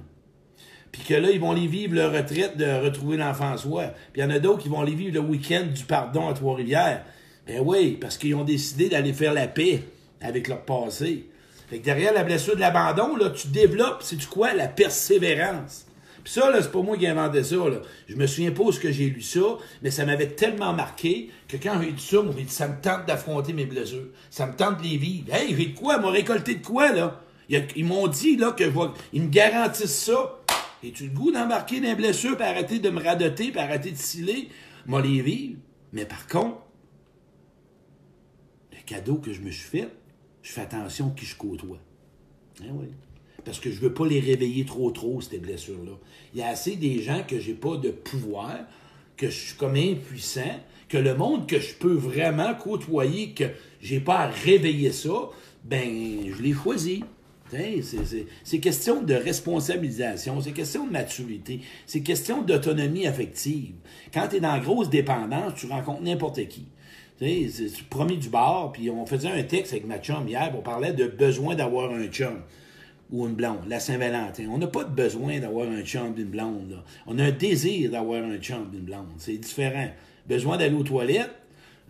puis 0.92 1.02
que 1.02 1.14
là, 1.14 1.30
ils 1.30 1.40
vont 1.40 1.50
aller 1.50 1.66
vivre 1.66 1.94
leur 1.94 2.12
retraite 2.12 2.56
de 2.56 2.64
retrouver 2.64 3.16
l'enfant 3.16 3.56
soi. 3.56 3.92
Puis 4.12 4.20
il 4.20 4.24
y 4.24 4.24
en 4.24 4.30
a 4.30 4.38
d'autres 4.38 4.62
qui 4.62 4.68
vont 4.68 4.80
aller 4.80 4.94
vivre 4.94 5.14
le 5.14 5.20
week-end 5.20 5.66
du 5.74 5.84
pardon 5.84 6.28
à 6.28 6.32
Trois-Rivières. 6.32 7.04
Ben 7.46 7.60
oui, 7.64 7.98
parce 8.00 8.18
qu'ils 8.18 8.34
ont 8.36 8.44
décidé 8.44 8.88
d'aller 8.88 9.12
faire 9.12 9.34
la 9.34 9.48
paix 9.48 9.82
avec 10.20 10.46
leur 10.46 10.64
passé. 10.64 11.28
Fait 11.68 11.78
que 11.78 11.84
derrière 11.84 12.14
la 12.14 12.24
blessure 12.24 12.54
de 12.54 12.60
l'abandon, 12.60 13.16
là, 13.16 13.30
tu 13.30 13.48
développes, 13.48 14.02
c'est 14.02 14.16
du 14.16 14.26
quoi? 14.26 14.54
La 14.54 14.68
persévérance. 14.68 15.86
Puis 16.24 16.32
ça, 16.32 16.50
là, 16.50 16.62
c'est 16.62 16.72
pas 16.72 16.82
moi 16.82 16.96
qui 16.96 17.04
ai 17.04 17.08
inventé 17.08 17.42
ça, 17.44 17.56
là. 17.56 17.82
Je 18.06 18.16
me 18.16 18.26
souviens 18.26 18.50
pas 18.50 18.62
où 18.62 18.72
ce 18.72 18.80
que 18.80 18.90
j'ai 18.90 19.08
lu 19.10 19.22
ça, 19.22 19.58
mais 19.82 19.90
ça 19.90 20.04
m'avait 20.04 20.28
tellement 20.28 20.72
marqué 20.72 21.30
que 21.46 21.56
quand 21.56 21.80
j'ai 21.80 21.92
dit 21.92 22.02
ça, 22.02 22.18
ça 22.48 22.68
me 22.68 22.80
tente 22.80 23.06
d'affronter 23.06 23.52
mes 23.52 23.66
blessures. 23.66 24.08
Ça 24.30 24.46
me 24.46 24.54
tente 24.54 24.78
de 24.78 24.82
les 24.82 24.96
vivre. 24.96 25.32
Hey, 25.32 25.54
j'ai 25.56 25.66
de 25.66 25.78
quoi? 25.78 25.98
M'a 25.98 26.10
récolté 26.10 26.56
de 26.56 26.66
quoi, 26.66 26.92
là? 26.92 27.20
Ils 27.48 27.84
m'ont 27.84 28.08
dit, 28.08 28.36
là, 28.36 28.52
que 28.52 28.64
je 28.64 28.70
ils 29.12 29.22
me 29.22 29.28
garantissent 29.28 30.04
ça. 30.04 30.38
Et-tu 30.82 31.04
le 31.04 31.10
goût 31.10 31.32
d'embarquer 31.32 31.80
dans 31.80 31.88
les 31.88 31.94
blessures, 31.94 32.36
puis 32.36 32.46
arrêter 32.46 32.78
de 32.78 32.90
me 32.90 33.02
radoter, 33.02 33.50
puis 33.50 33.60
arrêter 33.60 33.90
de 33.90 33.96
sciller? 33.96 34.48
Moi, 34.86 35.02
les 35.02 35.22
vivre. 35.22 35.56
Mais 35.92 36.04
par 36.04 36.26
contre, 36.26 36.58
le 38.72 38.78
cadeau 38.84 39.16
que 39.16 39.32
je 39.32 39.40
me 39.40 39.50
suis 39.50 39.68
fait, 39.68 39.88
je 40.48 40.54
fais 40.54 40.62
attention 40.62 41.10
qui 41.10 41.26
je 41.26 41.36
côtoie. 41.36 41.78
Hein, 42.62 42.70
oui. 42.72 42.86
Parce 43.44 43.60
que 43.60 43.70
je 43.70 43.80
veux 43.80 43.92
pas 43.92 44.06
les 44.06 44.18
réveiller 44.18 44.64
trop 44.64 44.90
trop, 44.90 45.20
ces 45.20 45.38
blessures-là. 45.38 45.92
Il 46.32 46.40
y 46.40 46.42
a 46.42 46.48
assez 46.48 46.76
des 46.76 47.02
gens 47.02 47.22
que 47.28 47.38
j'ai 47.38 47.52
pas 47.52 47.76
de 47.76 47.90
pouvoir, 47.90 48.56
que 49.18 49.28
je 49.28 49.38
suis 49.38 49.56
comme 49.56 49.76
impuissant, 49.76 50.58
que 50.88 50.96
le 50.96 51.14
monde 51.14 51.46
que 51.46 51.60
je 51.60 51.74
peux 51.74 51.92
vraiment 51.92 52.54
côtoyer, 52.54 53.32
que 53.34 53.44
j'ai 53.82 54.00
pas 54.00 54.20
à 54.20 54.26
réveiller 54.28 54.90
ça, 54.90 55.28
ben, 55.64 56.32
je 56.34 56.42
l'ai 56.42 56.54
choisi. 56.54 57.04
C'est 58.44 58.58
question 58.58 59.02
de 59.02 59.14
responsabilisation, 59.14 60.40
c'est 60.40 60.52
question 60.52 60.86
de 60.86 60.92
maturité, 60.92 61.60
c'est 61.84 62.00
question 62.00 62.42
d'autonomie 62.42 63.06
affective. 63.06 63.74
Quand 64.14 64.28
tu 64.28 64.36
es 64.36 64.40
dans 64.40 64.58
grosse 64.58 64.88
dépendance, 64.88 65.54
tu 65.56 65.66
rencontres 65.66 66.02
n'importe 66.02 66.46
qui. 66.48 66.66
Tu 67.18 67.50
sais, 67.50 67.66
tu 67.66 67.84
promis 67.84 68.16
du 68.16 68.28
bar, 68.28 68.70
puis 68.72 68.90
on 68.90 69.04
faisait 69.04 69.28
un 69.28 69.42
texte 69.42 69.72
avec 69.72 69.86
ma 69.86 69.98
chum 69.98 70.28
hier, 70.28 70.52
on 70.56 70.62
parlait 70.62 70.92
de 70.92 71.06
besoin 71.06 71.56
d'avoir 71.56 71.90
un 71.92 72.06
chum 72.06 72.42
ou 73.10 73.26
une 73.26 73.34
blonde, 73.34 73.60
la 73.66 73.80
Saint-Valentin. 73.80 74.44
On 74.50 74.58
n'a 74.58 74.66
pas 74.66 74.84
de 74.84 74.90
besoin 74.90 75.40
d'avoir 75.40 75.68
un 75.68 75.82
chum 75.82 76.14
d'une 76.14 76.28
blonde. 76.28 76.82
On 77.06 77.18
a 77.18 77.24
un 77.24 77.30
désir 77.30 77.90
d'avoir 77.90 78.22
un 78.22 78.36
chum 78.36 78.70
d'une 78.70 78.82
blonde. 78.82 79.08
C'est 79.16 79.36
différent. 79.36 79.88
Besoin 80.28 80.58
d'aller 80.58 80.74
aux 80.74 80.82
toilettes, 80.82 81.34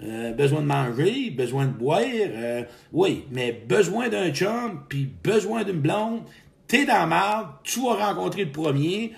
euh, 0.02 0.32
besoin 0.32 0.60
de 0.60 0.66
manger, 0.66 1.30
besoin 1.30 1.66
de 1.66 1.72
boire, 1.72 2.00
euh, 2.04 2.62
oui, 2.92 3.24
mais 3.32 3.52
besoin 3.52 4.08
d'un 4.08 4.30
chum, 4.32 4.84
puis 4.88 5.10
besoin 5.24 5.64
d'une 5.64 5.80
blonde, 5.80 6.20
t'es 6.68 6.86
dans 6.86 6.94
la 6.94 7.06
marde, 7.06 7.48
tu 7.64 7.80
vas 7.80 8.12
rencontrer 8.12 8.44
le 8.44 8.52
premier, 8.52 9.12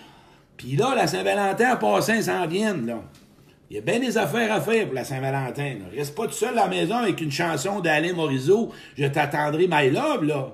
puis 0.57 0.77
là, 0.77 0.95
la 0.97 1.07
Saint-Valentin, 1.07 1.75
en 1.75 1.77
passant, 1.77 2.21
s'en 2.23 2.47
viennent, 2.47 2.87
là. 2.87 3.03
Il 3.71 3.77
y 3.77 3.79
a 3.79 3.83
bien 3.83 4.01
des 4.01 4.19
affaires 4.19 4.53
à 4.53 4.61
faire 4.61 4.87
pour 4.87 4.95
la 4.95 5.05
Saint-Valentin. 5.05 5.77
Reste 5.95 6.17
pas 6.17 6.27
tout 6.27 6.33
seul 6.33 6.59
à 6.59 6.63
la 6.63 6.69
maison 6.69 6.97
avec 6.97 7.21
une 7.21 7.31
chanson 7.31 7.79
d'Alain 7.79 8.13
Morisot, 8.13 8.73
Je 8.99 9.07
t'attendrai, 9.07 9.69
my 9.71 9.91
love, 9.91 10.25
là. 10.25 10.53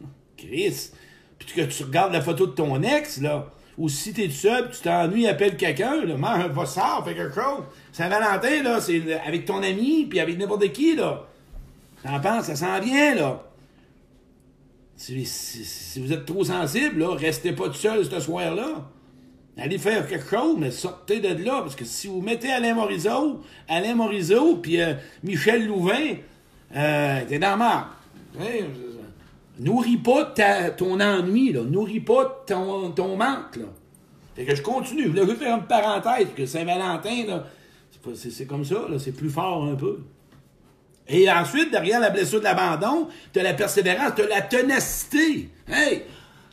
Chris. 0.38 0.90
Puis 1.38 1.48
que 1.54 1.60
tu 1.60 1.84
regardes 1.84 2.14
la 2.14 2.22
photo 2.22 2.46
de 2.46 2.52
ton 2.52 2.82
ex, 2.82 3.20
là. 3.20 3.52
Ou 3.76 3.90
si 3.90 4.14
t'es 4.14 4.28
tout 4.28 4.32
seul, 4.32 4.70
tu 4.70 4.80
t'ennuies, 4.80 5.28
appelle 5.28 5.58
quelqu'un, 5.58 6.02
là. 6.02 6.16
Man, 6.16 6.50
va 6.50 6.64
ça, 6.64 7.02
fais 7.04 7.14
quelque 7.14 7.34
chose. 7.34 7.64
Saint-Valentin, 7.92 8.62
là, 8.62 8.80
c'est 8.80 9.20
avec 9.20 9.44
ton 9.44 9.62
ami, 9.62 10.06
puis 10.08 10.18
avec 10.18 10.38
n'importe 10.38 10.72
qui, 10.72 10.96
là. 10.96 11.26
T'en 12.02 12.18
penses, 12.20 12.46
ça 12.46 12.56
s'en 12.56 12.80
vient, 12.80 13.14
là. 13.14 13.42
Si, 14.96 16.00
vous 16.00 16.10
êtes 16.10 16.24
trop 16.24 16.42
sensible, 16.42 17.00
là, 17.00 17.14
restez 17.16 17.52
pas 17.52 17.66
tout 17.66 17.74
seul 17.74 18.02
ce 18.06 18.18
soir-là. 18.18 18.88
Allez 19.58 19.78
faire 19.78 20.06
quelque 20.06 20.28
chose, 20.28 20.56
mais 20.58 20.70
sortez 20.70 21.20
de 21.20 21.28
là, 21.42 21.62
parce 21.62 21.74
que 21.74 21.84
si 21.84 22.08
vous 22.08 22.20
mettez 22.20 22.52
Alain 22.52 22.74
Morisot, 22.74 23.40
Alain 23.68 23.94
Morisot, 23.94 24.56
puis 24.56 24.80
euh, 24.80 24.92
Michel 25.22 25.66
Louvain, 25.66 26.16
euh, 26.74 27.20
t'es 27.26 27.38
dans 27.38 27.56
la 27.56 27.88
Nourris 29.58 29.96
pas 29.96 30.34
ton 30.76 31.00
ennui, 31.00 31.52
là. 31.52 31.62
Nourris 31.62 32.00
pas 32.00 32.44
ton, 32.46 32.90
ton 32.90 33.16
manque, 33.16 33.56
là. 33.56 33.66
Fait 34.34 34.44
que 34.44 34.54
je 34.54 34.60
continue. 34.60 35.04
Je 35.04 35.08
voulais 35.08 35.34
faire 35.34 35.56
une 35.56 35.64
parenthèse, 35.64 36.28
que 36.36 36.44
Saint-Valentin, 36.44 37.24
là, 37.26 37.44
c'est 38.14 38.46
comme 38.46 38.64
ça, 38.64 38.84
là. 38.90 38.98
C'est 38.98 39.12
plus 39.12 39.30
fort 39.30 39.64
un 39.64 39.74
peu. 39.74 40.00
Et 41.08 41.30
ensuite, 41.30 41.70
derrière 41.70 42.00
la 42.00 42.10
blessure 42.10 42.40
de 42.40 42.44
l'abandon, 42.44 43.08
t'as 43.32 43.42
la 43.42 43.54
persévérance, 43.54 44.12
t'as 44.16 44.26
la 44.26 44.42
ténacité. 44.42 45.48
Hey! 45.66 46.02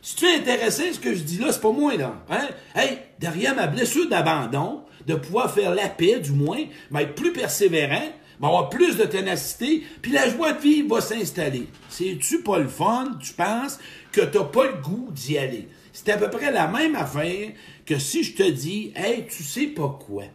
Si 0.04 0.18
tu 0.18 0.26
es 0.26 0.36
intéressé, 0.36 0.92
ce 0.92 1.00
que 1.00 1.16
je 1.16 1.24
dis 1.24 1.38
là, 1.38 1.54
c'est 1.54 1.62
pas 1.62 1.72
moi, 1.72 1.96
là. 1.96 2.22
Hein? 2.30 2.50
Hey, 2.76 2.98
derrière 3.20 3.56
ma 3.56 3.68
blessure 3.68 4.10
d'abandon, 4.10 4.84
de 5.08 5.16
pouvoir 5.16 5.50
faire 5.50 5.74
la 5.74 5.88
paix, 5.88 6.20
du 6.20 6.32
moins, 6.32 6.60
être 6.94 7.16
plus 7.16 7.32
persévérant, 7.32 8.10
avoir 8.42 8.70
plus 8.70 8.98
de 8.98 9.06
ténacité, 9.06 9.82
puis 10.02 10.12
la 10.12 10.30
joie 10.30 10.52
de 10.52 10.60
vivre 10.60 10.96
va 10.96 11.00
s'installer. 11.00 11.70
C'est-tu 11.88 12.44
pas 12.44 12.60
le 12.60 12.68
fun, 12.68 13.18
tu 13.22 13.32
penses, 13.32 13.80
que 14.12 14.20
t'as 14.20 14.44
pas 14.44 14.66
le 14.66 14.82
goût 14.82 15.08
d'y 15.12 15.38
aller? 15.38 15.70
C'est 15.94 16.10
à 16.10 16.18
peu 16.18 16.30
près 16.30 16.52
la 16.52 16.68
même 16.68 16.98
affaire 16.98 17.52
que 17.86 17.98
si 17.98 18.24
je 18.24 18.36
te 18.36 18.44
dis, 18.44 18.92
hey, 18.98 19.26
tu 19.26 19.42
sais 19.42 19.68
pas 19.68 19.98
quoi? 20.06 20.26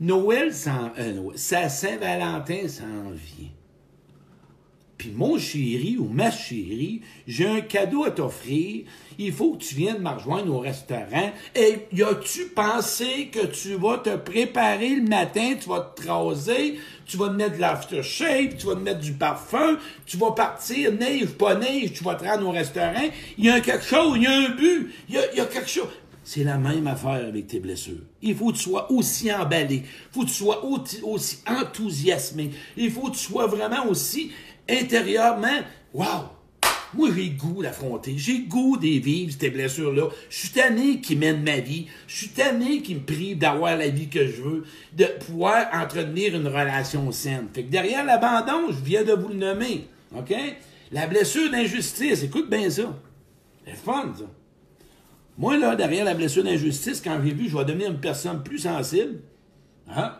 Noël, 0.00 0.52
sans, 0.52 0.90
euh, 0.98 1.30
Saint-Valentin 1.36 2.66
s'en 2.66 3.10
vient. 3.12 3.50
Puis 4.98 5.12
mon 5.14 5.38
chéri 5.38 5.96
ou 5.98 6.08
ma 6.08 6.30
chérie, 6.30 7.02
j'ai 7.26 7.46
un 7.46 7.60
cadeau 7.60 8.04
à 8.04 8.10
t'offrir. 8.10 8.84
Il 9.18 9.32
faut 9.32 9.52
que 9.52 9.64
tu 9.64 9.74
viennes 9.74 10.02
me 10.02 10.08
rejoindre 10.08 10.54
au 10.54 10.58
restaurant. 10.58 11.32
Et 11.54 11.86
y 11.92 12.02
as-tu 12.02 12.46
pensé 12.46 13.28
que 13.28 13.46
tu 13.46 13.74
vas 13.74 13.98
te 13.98 14.16
préparer 14.16 14.96
le 14.96 15.02
matin, 15.02 15.54
tu 15.60 15.68
vas 15.68 15.80
te 15.80 16.02
traser, 16.02 16.78
tu 17.04 17.16
vas 17.16 17.28
te 17.28 17.34
mettre 17.34 17.56
de 17.56 17.60
l'aftershave, 17.60 18.56
tu 18.56 18.66
vas 18.66 18.74
te 18.74 18.80
mettre 18.80 19.00
du 19.00 19.12
parfum, 19.12 19.78
tu 20.06 20.16
vas 20.16 20.32
partir, 20.32 20.92
neige, 20.92 21.28
pas 21.28 21.54
neige, 21.54 21.92
tu 21.92 22.04
vas 22.04 22.14
te 22.14 22.24
rendre 22.24 22.48
au 22.48 22.52
restaurant. 22.52 23.08
Il 23.36 23.44
y 23.44 23.50
a 23.50 23.60
quelque 23.60 23.84
chose, 23.84 24.16
il 24.16 24.22
y 24.22 24.26
a 24.26 24.32
un 24.32 24.48
but, 24.50 24.94
il 25.08 25.14
y 25.14 25.18
a, 25.18 25.34
y 25.34 25.40
a 25.40 25.46
quelque 25.46 25.70
chose. 25.70 25.88
C'est 26.28 26.42
la 26.42 26.58
même 26.58 26.88
affaire 26.88 27.24
avec 27.28 27.46
tes 27.46 27.60
blessures. 27.60 28.02
Il 28.20 28.34
faut 28.34 28.50
que 28.50 28.56
tu 28.56 28.64
sois 28.64 28.90
aussi 28.90 29.32
emballé. 29.32 29.84
Il 29.84 30.12
faut 30.12 30.22
que 30.22 30.26
tu 30.26 30.34
sois 30.34 30.64
aussi 30.64 31.38
enthousiasmé. 31.46 32.50
Il 32.76 32.90
faut 32.90 33.02
que 33.02 33.12
tu 33.12 33.22
sois 33.22 33.46
vraiment 33.46 33.86
aussi 33.86 34.32
intérieurement, 34.68 35.60
wow! 35.92 36.30
Moi, 36.94 37.10
j'ai 37.14 37.30
goût 37.30 37.62
d'affronter. 37.62 38.14
J'ai 38.16 38.40
goût 38.40 38.76
des 38.76 39.00
vivre, 39.00 39.32
ces 39.38 39.50
blessures-là. 39.50 40.08
Je 40.30 40.36
suis 40.36 40.48
tanné 40.50 41.00
qui 41.00 41.16
mène 41.16 41.42
ma 41.42 41.58
vie. 41.58 41.88
Je 42.06 42.16
suis 42.16 42.28
tanné 42.28 42.80
qui 42.80 42.94
me 42.94 43.00
prive 43.00 43.38
d'avoir 43.38 43.76
la 43.76 43.88
vie 43.88 44.08
que 44.08 44.26
je 44.26 44.40
veux, 44.40 44.64
de 44.94 45.04
pouvoir 45.26 45.66
entretenir 45.74 46.34
une 46.36 46.46
relation 46.46 47.10
saine. 47.12 47.48
Fait 47.52 47.64
que 47.64 47.70
derrière 47.70 48.04
l'abandon, 48.04 48.70
je 48.70 48.82
viens 48.82 49.04
de 49.04 49.12
vous 49.12 49.28
le 49.28 49.34
nommer. 49.34 49.88
OK? 50.16 50.34
La 50.92 51.06
blessure 51.06 51.50
d'injustice, 51.50 52.22
écoute 52.22 52.48
bien 52.48 52.70
ça. 52.70 52.96
C'est 53.66 53.76
fun, 53.76 54.14
ça. 54.16 54.24
Moi, 55.36 55.58
là, 55.58 55.76
derrière 55.76 56.04
la 56.04 56.14
blessure 56.14 56.44
d'injustice, 56.44 57.02
quand 57.02 57.20
j'ai 57.22 57.34
vu, 57.34 57.48
je 57.48 57.58
vais 57.58 57.64
devenir 57.64 57.90
une 57.90 58.00
personne 58.00 58.42
plus 58.42 58.60
sensible. 58.60 59.18
Hein? 59.88 60.14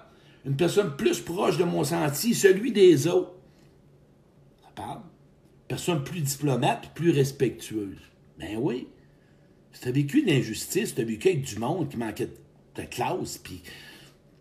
une 0.47 0.57
personne 0.57 0.95
plus 0.97 1.21
proche 1.21 1.59
de 1.59 1.65
mon 1.65 1.83
senti, 1.83 2.35
celui 2.35 2.71
des 2.71 3.09
autres. 3.09 3.33
Personne 5.69 6.05
plus 6.05 6.21
diplomate, 6.21 6.93
plus 6.95 7.11
respectueuse. 7.11 7.99
Ben 8.39 8.57
oui. 8.59 8.89
Si 9.73 9.81
tu 9.83 9.89
as 9.89 9.93
vécu 9.93 10.23
de 10.23 10.29
l'injustice, 10.29 10.95
tu 10.95 11.01
as 11.01 11.05
vécu 11.05 11.29
avec 11.29 11.43
du 11.43 11.59
monde 11.59 11.89
qui 11.89 11.97
manquait 11.97 12.31
de 12.77 12.83
classe, 12.83 13.39
puis, 13.39 13.63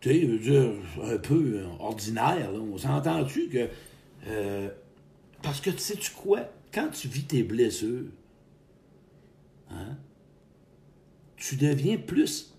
tu 0.01 0.09
sais, 0.09 0.75
un 1.03 1.17
peu 1.17 1.63
ordinaire, 1.79 2.51
là. 2.51 2.59
on 2.59 2.77
s'entend-tu 2.77 3.49
que. 3.49 3.69
Euh, 4.27 4.69
parce 5.41 5.61
que 5.61 5.69
tu 5.69 5.79
sais-tu 5.79 6.11
quoi? 6.11 6.49
Quand 6.73 6.89
tu 6.89 7.07
vis 7.07 7.23
tes 7.23 7.43
blessures, 7.43 8.09
hein, 9.69 9.97
tu 11.37 11.55
deviens 11.55 11.97
plus 11.97 12.53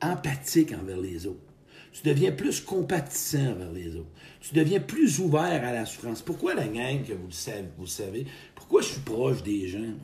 empathique 0.00 0.72
envers 0.72 1.00
les 1.00 1.26
autres. 1.26 1.45
Tu 1.96 2.06
deviens 2.06 2.30
plus 2.30 2.60
compatissant 2.60 3.52
envers 3.52 3.72
les 3.72 3.96
autres. 3.96 4.10
Tu 4.40 4.54
deviens 4.54 4.80
plus 4.80 5.18
ouvert 5.18 5.64
à 5.64 5.72
la 5.72 5.86
souffrance. 5.86 6.20
Pourquoi 6.20 6.54
la 6.54 6.68
gang, 6.68 7.02
que 7.02 7.14
vous 7.14 7.28
le 7.28 7.86
savez, 7.86 8.26
pourquoi 8.54 8.82
je 8.82 8.88
suis 8.88 9.00
proche 9.00 9.42
des 9.42 9.66
gens? 9.66 9.94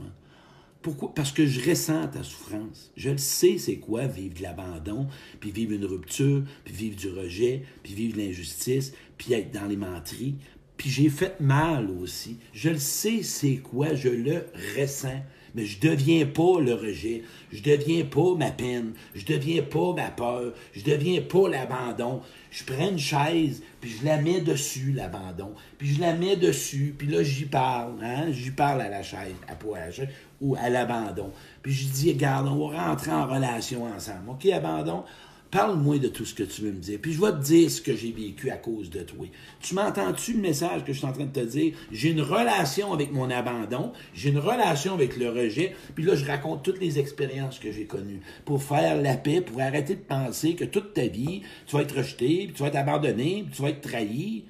Pourquoi? 0.81 1.15
Parce 1.15 1.33
que 1.33 1.45
je 1.45 1.69
ressens 1.69 2.09
ta 2.09 2.23
souffrance. 2.23 2.91
Je 2.97 3.11
le 3.11 3.19
sais, 3.19 3.59
c'est 3.59 3.77
quoi 3.77 4.07
vivre 4.07 4.35
de 4.35 4.43
l'abandon, 4.43 5.07
puis 5.39 5.51
vivre 5.51 5.73
une 5.73 5.85
rupture, 5.85 6.43
puis 6.65 6.73
vivre 6.73 6.97
du 6.97 7.11
rejet, 7.11 7.63
puis 7.83 7.93
vivre 7.93 8.17
de 8.17 8.23
l'injustice, 8.23 8.95
puis 9.19 9.35
être 9.35 9.53
dans 9.53 9.67
les 9.67 9.77
menteries. 9.77 10.37
Puis 10.79 10.89
j'ai 10.89 11.11
fait 11.11 11.39
mal 11.41 11.91
aussi. 11.91 12.39
Je 12.55 12.71
le 12.71 12.79
sais, 12.79 13.23
c'est 13.23 13.57
quoi, 13.59 13.95
je 13.95 14.09
le 14.09 14.47
ressens 14.79 15.23
mais 15.55 15.67
je 15.67 15.81
deviens 15.81 16.27
pas 16.27 16.61
le 16.61 16.75
rejet, 16.75 17.23
je 17.53 17.63
deviens 17.63 18.05
pas 18.05 18.35
ma 18.37 18.51
peine, 18.51 18.93
je 19.15 19.25
deviens 19.25 19.63
pas 19.63 19.93
ma 19.95 20.11
peur, 20.11 20.53
je 20.75 20.83
deviens 20.83 21.21
pas 21.21 21.49
l'abandon. 21.49 22.21
Je 22.51 22.65
prends 22.65 22.91
une 22.91 22.99
chaise, 22.99 23.63
puis 23.81 23.91
je 23.91 24.05
la 24.05 24.19
mets 24.19 24.43
dessus, 24.43 24.93
l'abandon, 24.93 25.55
puis 25.79 25.95
je 25.95 26.01
la 26.01 26.13
mets 26.13 26.37
dessus, 26.37 26.95
puis 26.97 27.09
là, 27.09 27.23
j'y 27.23 27.47
parle, 27.47 27.95
hein? 28.03 28.31
j'y 28.31 28.51
parle 28.51 28.83
à 28.83 28.91
la 28.91 29.03
chaise, 29.03 29.35
à, 29.49 29.53
à 29.53 29.81
la 29.87 29.91
chaise, 29.91 30.09
ou 30.41 30.55
à 30.57 30.69
l'abandon. 30.69 31.31
Puis 31.63 31.73
je 31.73 31.89
dis, 31.89 32.13
regarde, 32.13 32.49
on 32.49 32.69
va 32.69 32.89
rentrer 32.89 33.13
en 33.13 33.27
relation 33.27 33.85
ensemble. 33.85 34.31
OK, 34.31 34.47
abandon? 34.47 35.05
Parle-moi 35.53 35.99
de 35.99 36.09
tout 36.09 36.25
ce 36.25 36.33
que 36.33 36.45
tu 36.45 36.63
veux 36.63 36.73
me 36.73 36.79
dire. 36.79 36.99
Puis 37.01 37.13
je 37.13 37.21
vais 37.21 37.31
te 37.31 37.43
dire 37.43 37.71
ce 37.71 37.83
que 37.83 37.95
j'ai 37.95 38.11
vécu 38.11 38.51
à 38.51 38.57
cause 38.57 38.89
de 38.89 39.01
toi. 39.01 39.27
Tu 39.61 39.75
m'entends-tu 39.75 40.33
le 40.33 40.41
message 40.41 40.83
que 40.83 40.95
je 40.95 40.99
suis 40.99 41.07
en 41.07 41.13
train 41.13 41.27
de 41.27 41.31
te 41.31 41.45
dire? 41.45 41.75
J'ai 41.93 42.09
une 42.11 42.23
relation 42.23 42.95
avec 42.95 43.13
mon 43.13 43.29
abandon, 43.29 43.93
j'ai 44.15 44.31
une 44.31 44.39
relation 44.39 44.95
avec 44.95 45.19
le 45.19 45.29
rejet, 45.29 45.77
puis 45.95 46.05
là, 46.05 46.15
je 46.15 46.25
raconte 46.25 46.63
toutes 46.63 46.81
les 46.81 46.99
expériences 46.99 47.59
que 47.59 47.71
j'ai 47.71 47.85
connues 47.85 48.23
pour 48.47 48.63
faire 48.63 48.97
la 49.01 49.15
paix, 49.19 49.43
pour 49.43 49.61
arrêter 49.61 49.95
de 49.95 50.01
penser 50.01 50.55
que 50.55 50.65
toute 50.65 50.95
ta 50.95 51.07
vie, 51.07 51.43
tu 51.67 51.77
vas 51.77 51.83
être 51.83 51.99
rejeté, 51.99 52.47
puis 52.47 52.55
tu 52.55 52.63
vas 52.63 52.69
être 52.69 52.77
abandonné, 52.77 53.45
puis 53.47 53.55
tu 53.55 53.61
vas 53.61 53.69
être 53.69 53.83
trahi. 53.83 54.45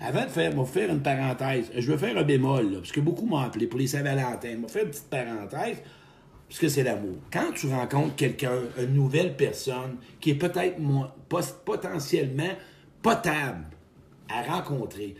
Avant 0.00 0.24
de 0.24 0.30
faire, 0.30 0.50
je 0.50 0.56
vais 0.56 0.64
faire 0.64 0.90
une 0.90 1.02
parenthèse. 1.02 1.70
Je 1.76 1.92
vais 1.92 1.98
faire 1.98 2.16
un 2.16 2.24
bémol, 2.24 2.72
là, 2.72 2.78
parce 2.78 2.92
que 2.92 3.00
beaucoup 3.00 3.26
m'ont 3.26 3.38
appelé 3.38 3.68
pour 3.68 3.78
les 3.78 3.86
Saint-Valentin. 3.86 4.48
Je 4.56 4.62
vais 4.62 4.68
faire 4.68 4.84
une 4.84 4.90
petite 4.90 5.10
parenthèse 5.10 5.76
puisque 6.48 6.70
c'est 6.70 6.82
l'amour. 6.82 7.16
Quand 7.32 7.52
tu 7.54 7.68
rencontres 7.68 8.16
quelqu'un, 8.16 8.60
une 8.78 8.94
nouvelle 8.94 9.36
personne 9.36 9.96
qui 10.20 10.30
est 10.30 10.34
peut-être 10.34 10.76
potentiellement 11.64 12.54
potable 13.02 13.66
à 14.28 14.42
rencontrer, 14.42 15.14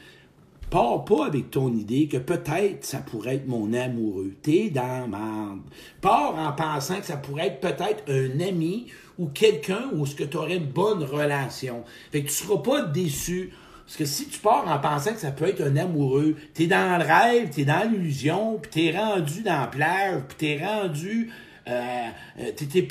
pars 0.70 1.04
pas 1.04 1.26
avec 1.26 1.50
ton 1.50 1.73
idée 1.73 2.08
que 2.08 2.18
peut-être 2.18 2.85
ça 2.85 2.99
pourrait 2.99 3.37
être 3.37 3.49
mon 3.49 3.73
amoureux. 3.73 4.35
T'es 4.42 4.70
dans 4.70 5.08
merde. 5.08 5.61
Pars 6.00 6.35
en 6.37 6.52
pensant 6.52 7.00
que 7.00 7.06
ça 7.06 7.16
pourrait 7.16 7.49
être 7.49 7.61
peut-être 7.61 8.04
un 8.08 8.40
ami 8.40 8.87
ou 9.18 9.26
quelqu'un 9.26 9.90
où 9.92 10.06
ce 10.06 10.14
que 10.14 10.25
tu 10.25 10.37
aurais 10.37 10.56
une 10.56 10.66
bonne 10.66 11.02
relation. 11.02 11.85
Fait 12.11 12.23
que 12.23 12.28
tu 12.28 12.35
seras 12.35 12.58
pas 12.58 12.82
déçu 12.82 13.52
parce 13.88 13.97
que 13.97 14.04
si 14.04 14.28
tu 14.28 14.38
pars 14.40 14.68
en 14.68 14.78
pensant 14.78 15.14
que 15.14 15.18
ça 15.18 15.30
peut 15.30 15.47
être 15.47 15.62
un 15.62 15.75
amoureux, 15.76 16.37
t'es 16.52 16.66
dans 16.66 16.99
le 16.99 17.07
rêve, 17.07 17.48
t'es 17.48 17.64
dans 17.64 17.90
l'illusion, 17.90 18.59
puis 18.61 18.70
t'es 18.70 18.98
rendu 18.98 19.40
dans 19.40 19.61
la 19.62 19.66
plage, 19.66 20.22
puis 20.29 20.37
t'es 20.37 20.62
rendu... 20.62 21.31
Euh, 21.66 22.09
euh 22.38 22.51
t'es, 22.55 22.83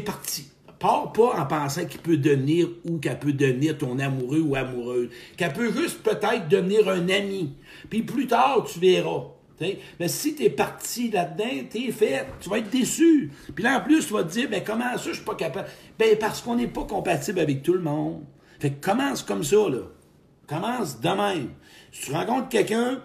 parti. 0.00 0.50
Pars 0.80 1.12
pas 1.12 1.40
en 1.40 1.46
pensant 1.46 1.84
qu'il 1.84 2.00
peut 2.00 2.16
devenir 2.16 2.68
ou 2.84 2.98
qu'elle 2.98 3.20
peut 3.20 3.32
devenir 3.32 3.78
ton 3.78 4.00
amoureux 4.00 4.40
ou 4.40 4.56
amoureuse. 4.56 5.10
Qu'elle 5.36 5.52
peut 5.52 5.72
juste 5.72 6.02
peut-être 6.02 6.48
devenir 6.48 6.88
un 6.88 7.08
ami. 7.08 7.52
Puis 7.88 8.02
plus 8.02 8.26
tard, 8.26 8.64
tu 8.64 8.80
verras. 8.80 9.26
Mais 10.00 10.08
si 10.08 10.34
tu 10.34 10.46
es 10.46 10.50
parti 10.50 11.12
là-dedans, 11.12 11.68
t'es 11.70 11.92
fait, 11.92 12.26
tu 12.40 12.48
vas 12.48 12.58
être 12.58 12.70
déçu. 12.70 13.30
Puis 13.54 13.62
là, 13.62 13.78
en 13.78 13.82
plus, 13.82 14.04
tu 14.04 14.14
vas 14.14 14.24
te 14.24 14.32
dire, 14.32 14.48
ben 14.50 14.64
comment 14.66 14.98
ça, 14.98 15.10
je 15.10 15.12
suis 15.12 15.24
pas 15.24 15.36
capable? 15.36 15.68
Ben 15.96 16.18
parce 16.18 16.42
qu'on 16.42 16.56
n'est 16.56 16.66
pas 16.66 16.84
compatible 16.84 17.38
avec 17.38 17.62
tout 17.62 17.74
le 17.74 17.82
monde. 17.82 18.24
Fait 18.58 18.70
que 18.70 18.84
commence 18.84 19.22
comme 19.22 19.44
ça, 19.44 19.68
là. 19.68 19.82
Commence 20.50 21.00
de 21.00 21.08
même. 21.08 21.50
Si 21.92 22.06
tu 22.06 22.12
rencontres 22.12 22.48
quelqu'un, 22.48 23.00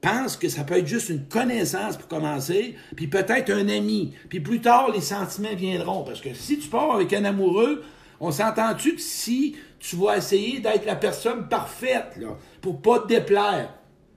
pense 0.00 0.36
que 0.36 0.48
ça 0.48 0.64
peut 0.64 0.76
être 0.76 0.86
juste 0.88 1.10
une 1.10 1.28
connaissance 1.28 1.96
pour 1.96 2.08
commencer, 2.08 2.74
puis 2.96 3.06
peut-être 3.06 3.50
un 3.52 3.68
ami. 3.68 4.14
Puis 4.28 4.40
plus 4.40 4.60
tard, 4.60 4.90
les 4.90 5.00
sentiments 5.00 5.54
viendront. 5.54 6.02
Parce 6.02 6.20
que 6.20 6.34
si 6.34 6.58
tu 6.58 6.68
pars 6.68 6.92
avec 6.92 7.12
un 7.12 7.24
amoureux, 7.24 7.84
on 8.18 8.32
s'entend-tu 8.32 8.96
que 8.96 9.00
si 9.00 9.54
tu 9.78 9.94
vas 9.94 10.16
essayer 10.16 10.58
d'être 10.58 10.86
la 10.86 10.96
personne 10.96 11.46
parfaite, 11.48 12.16
là, 12.16 12.36
pour 12.60 12.82
pas 12.82 12.98
te 12.98 13.06
déplaire, 13.06 13.72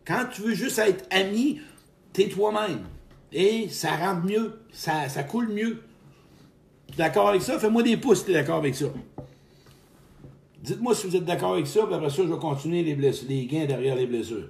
quand 0.08 0.26
tu 0.32 0.42
veux 0.42 0.56
juste 0.56 0.80
être 0.80 1.06
ami, 1.12 1.62
t'es 2.14 2.30
toi-même. 2.30 2.82
Et 3.32 3.70
ça 3.70 3.92
rentre 3.96 4.26
mieux, 4.26 4.60
ça, 4.72 5.08
ça 5.08 5.22
coule 5.22 5.50
mieux. 5.50 5.84
Tu 6.88 6.96
es 6.96 6.98
d'accord 6.98 7.30
avec 7.30 7.44
ça? 7.44 7.60
Fais-moi 7.60 7.84
des 7.84 7.98
pouces 7.98 8.22
si 8.22 8.26
tu 8.26 8.32
es 8.32 8.34
d'accord 8.34 8.58
avec 8.58 8.74
ça. 8.74 8.88
Dites-moi 10.62 10.93
si 10.93 11.08
vous 11.08 11.15
êtes 11.15 11.26
d'accord 11.26 11.54
avec 11.54 11.67
ça, 11.67 11.86
puis 11.86 11.95
après 11.95 12.10
ça, 12.10 12.24
je 12.24 12.34
vais 12.34 12.39
continuer 12.39 12.84
les, 12.84 12.95
les 12.95 13.45
gains 13.45 13.65
derrière 13.65 13.95
les 13.95 14.08
blessures. 14.08 14.50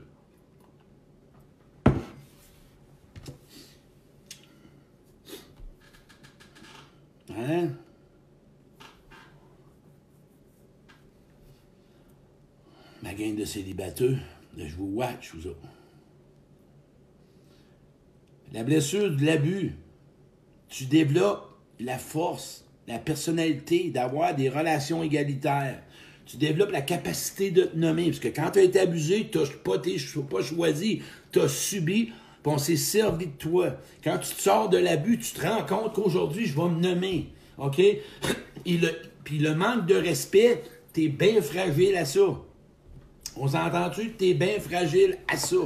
Hein? 7.30 7.70
Ma 13.02 13.14
gang 13.14 13.36
de 13.36 13.46
célibataires, 13.46 14.20
je 14.58 14.76
vous 14.76 14.92
watch, 14.96 15.34
vous 15.36 15.48
autres. 15.48 15.60
La 18.52 18.64
blessure 18.64 19.16
de 19.16 19.24
l'abus, 19.24 19.76
tu 20.68 20.86
développes 20.86 21.46
la 21.80 21.98
force, 21.98 22.66
la 22.90 23.00
personnalité 23.00 23.90
d'avoir 23.90 24.36
des 24.36 24.50
relations 24.50 25.02
égalitaires 25.04 25.80
tu 26.30 26.38
développes 26.38 26.72
la 26.72 26.82
capacité 26.82 27.50
de 27.50 27.64
te 27.64 27.76
nommer. 27.76 28.06
Parce 28.06 28.20
que 28.20 28.28
quand 28.28 28.52
tu 28.52 28.60
as 28.60 28.62
été 28.62 28.80
abusé, 28.80 29.30
tu 29.32 29.40
n'as 29.40 29.46
pas, 29.64 29.80
pas 30.30 30.44
choisi, 30.44 31.02
tu 31.32 31.40
as 31.40 31.48
subi, 31.48 32.06
puis 32.06 32.14
on 32.46 32.60
s'est 32.60 32.76
servi 32.76 33.26
de 33.26 33.32
toi. 33.32 33.78
Quand 34.04 34.20
tu 34.20 34.36
te 34.36 34.42
sors 34.42 34.70
de 34.70 34.78
l'abus, 34.78 35.18
tu 35.18 35.32
te 35.32 35.42
rends 35.42 35.66
compte 35.66 35.94
qu'aujourd'hui, 35.94 36.46
je 36.46 36.56
vais 36.56 36.70
me 36.70 36.80
nommer. 36.80 37.30
OK? 37.58 37.82
puis 38.64 39.40
le 39.40 39.56
manque 39.56 39.88
de 39.88 39.96
respect, 39.96 40.64
tu 40.94 41.06
es 41.06 41.08
bien 41.08 41.42
fragile 41.42 41.96
à 41.96 42.06
ça. 42.06 42.40
On 43.36 43.48
s'entend-tu? 43.48 44.14
Tu 44.14 44.26
es 44.30 44.34
bien 44.36 44.60
fragile 44.60 45.18
à 45.28 45.36
ça. 45.36 45.58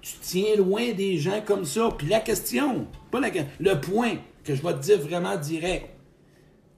Tu 0.00 0.12
tiens 0.22 0.56
loin 0.56 0.92
des 0.92 1.18
gens 1.18 1.42
comme 1.44 1.66
ça. 1.66 1.90
Puis 1.96 2.06
la 2.06 2.20
question, 2.20 2.86
pas 3.10 3.20
la 3.20 3.28
le 3.60 3.80
point 3.80 4.14
que 4.44 4.54
je 4.54 4.62
vais 4.62 4.72
te 4.72 4.78
dire 4.78 4.98
vraiment 4.98 5.36
direct, 5.36 5.90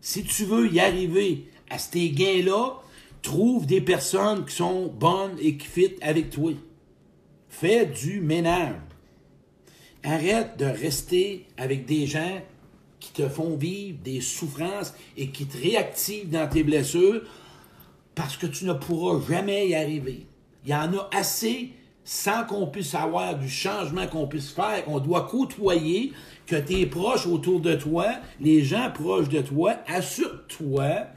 si 0.08 0.24
tu 0.24 0.44
veux 0.44 0.72
y 0.72 0.80
arriver 0.80 1.44
à 1.68 1.78
ces 1.78 2.10
gains-là, 2.10 2.80
Trouve 3.22 3.66
des 3.66 3.80
personnes 3.80 4.44
qui 4.44 4.54
sont 4.54 4.86
bonnes 4.86 5.36
et 5.40 5.56
qui 5.56 5.66
fit 5.66 5.96
avec 6.00 6.30
toi. 6.30 6.52
Fais 7.48 7.86
du 7.86 8.20
ménage. 8.20 8.76
Arrête 10.04 10.56
de 10.56 10.64
rester 10.64 11.46
avec 11.56 11.84
des 11.84 12.06
gens 12.06 12.40
qui 13.00 13.12
te 13.12 13.28
font 13.28 13.56
vivre 13.56 13.98
des 14.04 14.20
souffrances 14.20 14.94
et 15.16 15.28
qui 15.28 15.46
te 15.46 15.58
réactivent 15.58 16.30
dans 16.30 16.48
tes 16.48 16.62
blessures 16.62 17.22
parce 18.14 18.36
que 18.36 18.46
tu 18.46 18.64
ne 18.64 18.72
pourras 18.72 19.20
jamais 19.28 19.68
y 19.68 19.74
arriver. 19.74 20.26
Il 20.64 20.70
y 20.70 20.74
en 20.74 20.96
a 20.96 21.10
assez 21.12 21.72
sans 22.10 22.42
qu'on 22.44 22.66
puisse 22.66 22.94
avoir 22.94 23.36
du 23.36 23.50
changement 23.50 24.06
qu'on 24.06 24.26
puisse 24.26 24.48
faire. 24.48 24.82
On 24.86 24.98
doit 24.98 25.28
côtoyer 25.30 26.14
que 26.46 26.56
tes 26.56 26.86
proches 26.86 27.26
autour 27.26 27.60
de 27.60 27.74
toi, 27.74 28.06
les 28.40 28.64
gens 28.64 28.90
proches 28.90 29.28
de 29.28 29.42
toi, 29.42 29.74
assure-toi 29.86 31.08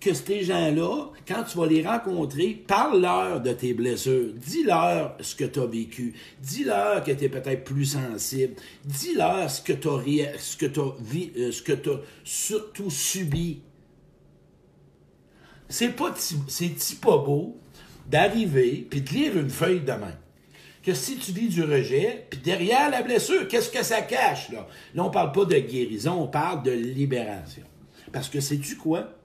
que 0.00 0.12
ces 0.12 0.42
gens-là, 0.42 1.10
quand 1.28 1.44
tu 1.44 1.58
vas 1.58 1.66
les 1.66 1.86
rencontrer, 1.86 2.60
parle-leur 2.66 3.40
de 3.40 3.52
tes 3.52 3.72
blessures. 3.72 4.32
Dis-leur 4.34 5.16
ce 5.20 5.36
que 5.36 5.44
tu 5.44 5.60
as 5.60 5.66
vécu. 5.66 6.14
Dis-leur 6.40 7.04
que 7.04 7.12
tu 7.12 7.22
es 7.22 7.28
peut-être 7.28 7.62
plus 7.62 7.84
sensible. 7.84 8.54
Dis-leur 8.84 9.48
ce 9.48 9.62
que 9.62 9.72
tu 9.72 9.86
as, 9.88 10.38
ce 10.40 10.56
que 10.56 10.66
euh, 10.66 11.52
ce 11.52 11.62
que 11.62 11.72
as 11.72 12.00
surtout 12.24 12.90
subi. 12.90 13.60
C'est 15.68 15.90
pas, 15.90 16.12
c'est 16.16 17.00
pas 17.00 17.18
beau 17.18 17.60
d'arriver 18.10 18.84
puis 18.90 19.02
de 19.02 19.10
lire 19.10 19.38
une 19.38 19.48
feuille 19.48 19.82
de 19.82 19.92
main. 19.92 20.16
Que 20.82 20.94
si 20.94 21.16
tu 21.16 21.32
vis 21.32 21.48
du 21.48 21.62
rejet, 21.62 22.26
puis 22.28 22.40
derrière 22.40 22.90
la 22.90 23.02
blessure, 23.02 23.46
qu'est-ce 23.46 23.70
que 23.70 23.84
ça 23.84 24.02
cache, 24.02 24.50
là? 24.50 24.66
Là, 24.94 25.04
on 25.04 25.10
parle 25.10 25.30
pas 25.32 25.44
de 25.44 25.56
guérison, 25.56 26.22
on 26.22 26.26
parle 26.26 26.64
de 26.64 26.72
libération. 26.72 27.62
Parce 28.12 28.28
que 28.28 28.40
sais-tu 28.40 28.76
quoi? 28.76 29.16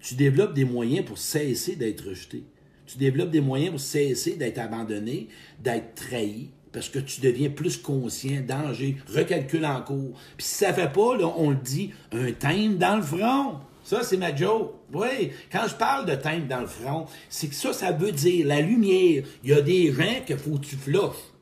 Tu 0.00 0.14
développes 0.14 0.54
des 0.54 0.64
moyens 0.64 1.04
pour 1.04 1.18
cesser 1.18 1.74
d'être 1.74 2.08
rejeté. 2.08 2.44
Tu 2.86 2.98
développes 2.98 3.30
des 3.30 3.40
moyens 3.40 3.72
pour 3.72 3.80
cesser 3.80 4.36
d'être 4.36 4.58
abandonné, 4.58 5.28
d'être 5.60 5.94
trahi, 5.96 6.50
parce 6.72 6.88
que 6.88 6.98
tu 6.98 7.20
deviens 7.20 7.50
plus 7.50 7.76
conscient, 7.76 8.40
danger, 8.46 8.96
recalcule 9.12 9.66
en 9.66 9.82
cours. 9.82 10.16
Puis 10.36 10.46
si 10.46 10.54
ça 10.54 10.72
fait 10.72 10.92
pas, 10.92 11.16
là, 11.16 11.26
on 11.36 11.50
le 11.50 11.56
dit, 11.56 11.92
un 12.12 12.30
thème 12.32 12.78
dans 12.78 12.96
le 12.96 13.02
front. 13.02 13.58
Ça, 13.88 14.02
c'est 14.02 14.18
ma 14.18 14.36
joke. 14.36 14.74
Oui, 14.92 15.32
quand 15.50 15.66
je 15.66 15.74
parle 15.74 16.04
de 16.04 16.14
thème 16.14 16.46
dans 16.46 16.60
le 16.60 16.66
front, 16.66 17.06
c'est 17.30 17.48
que 17.48 17.54
ça, 17.54 17.72
ça 17.72 17.90
veut 17.90 18.12
dire 18.12 18.46
la 18.46 18.60
lumière. 18.60 19.24
Il 19.42 19.48
y 19.48 19.54
a 19.54 19.62
des 19.62 19.90
gens 19.94 20.22
qu'il 20.26 20.36
faut 20.36 20.58
que 20.58 20.66
tu 20.66 20.76
flushes. 20.76 21.32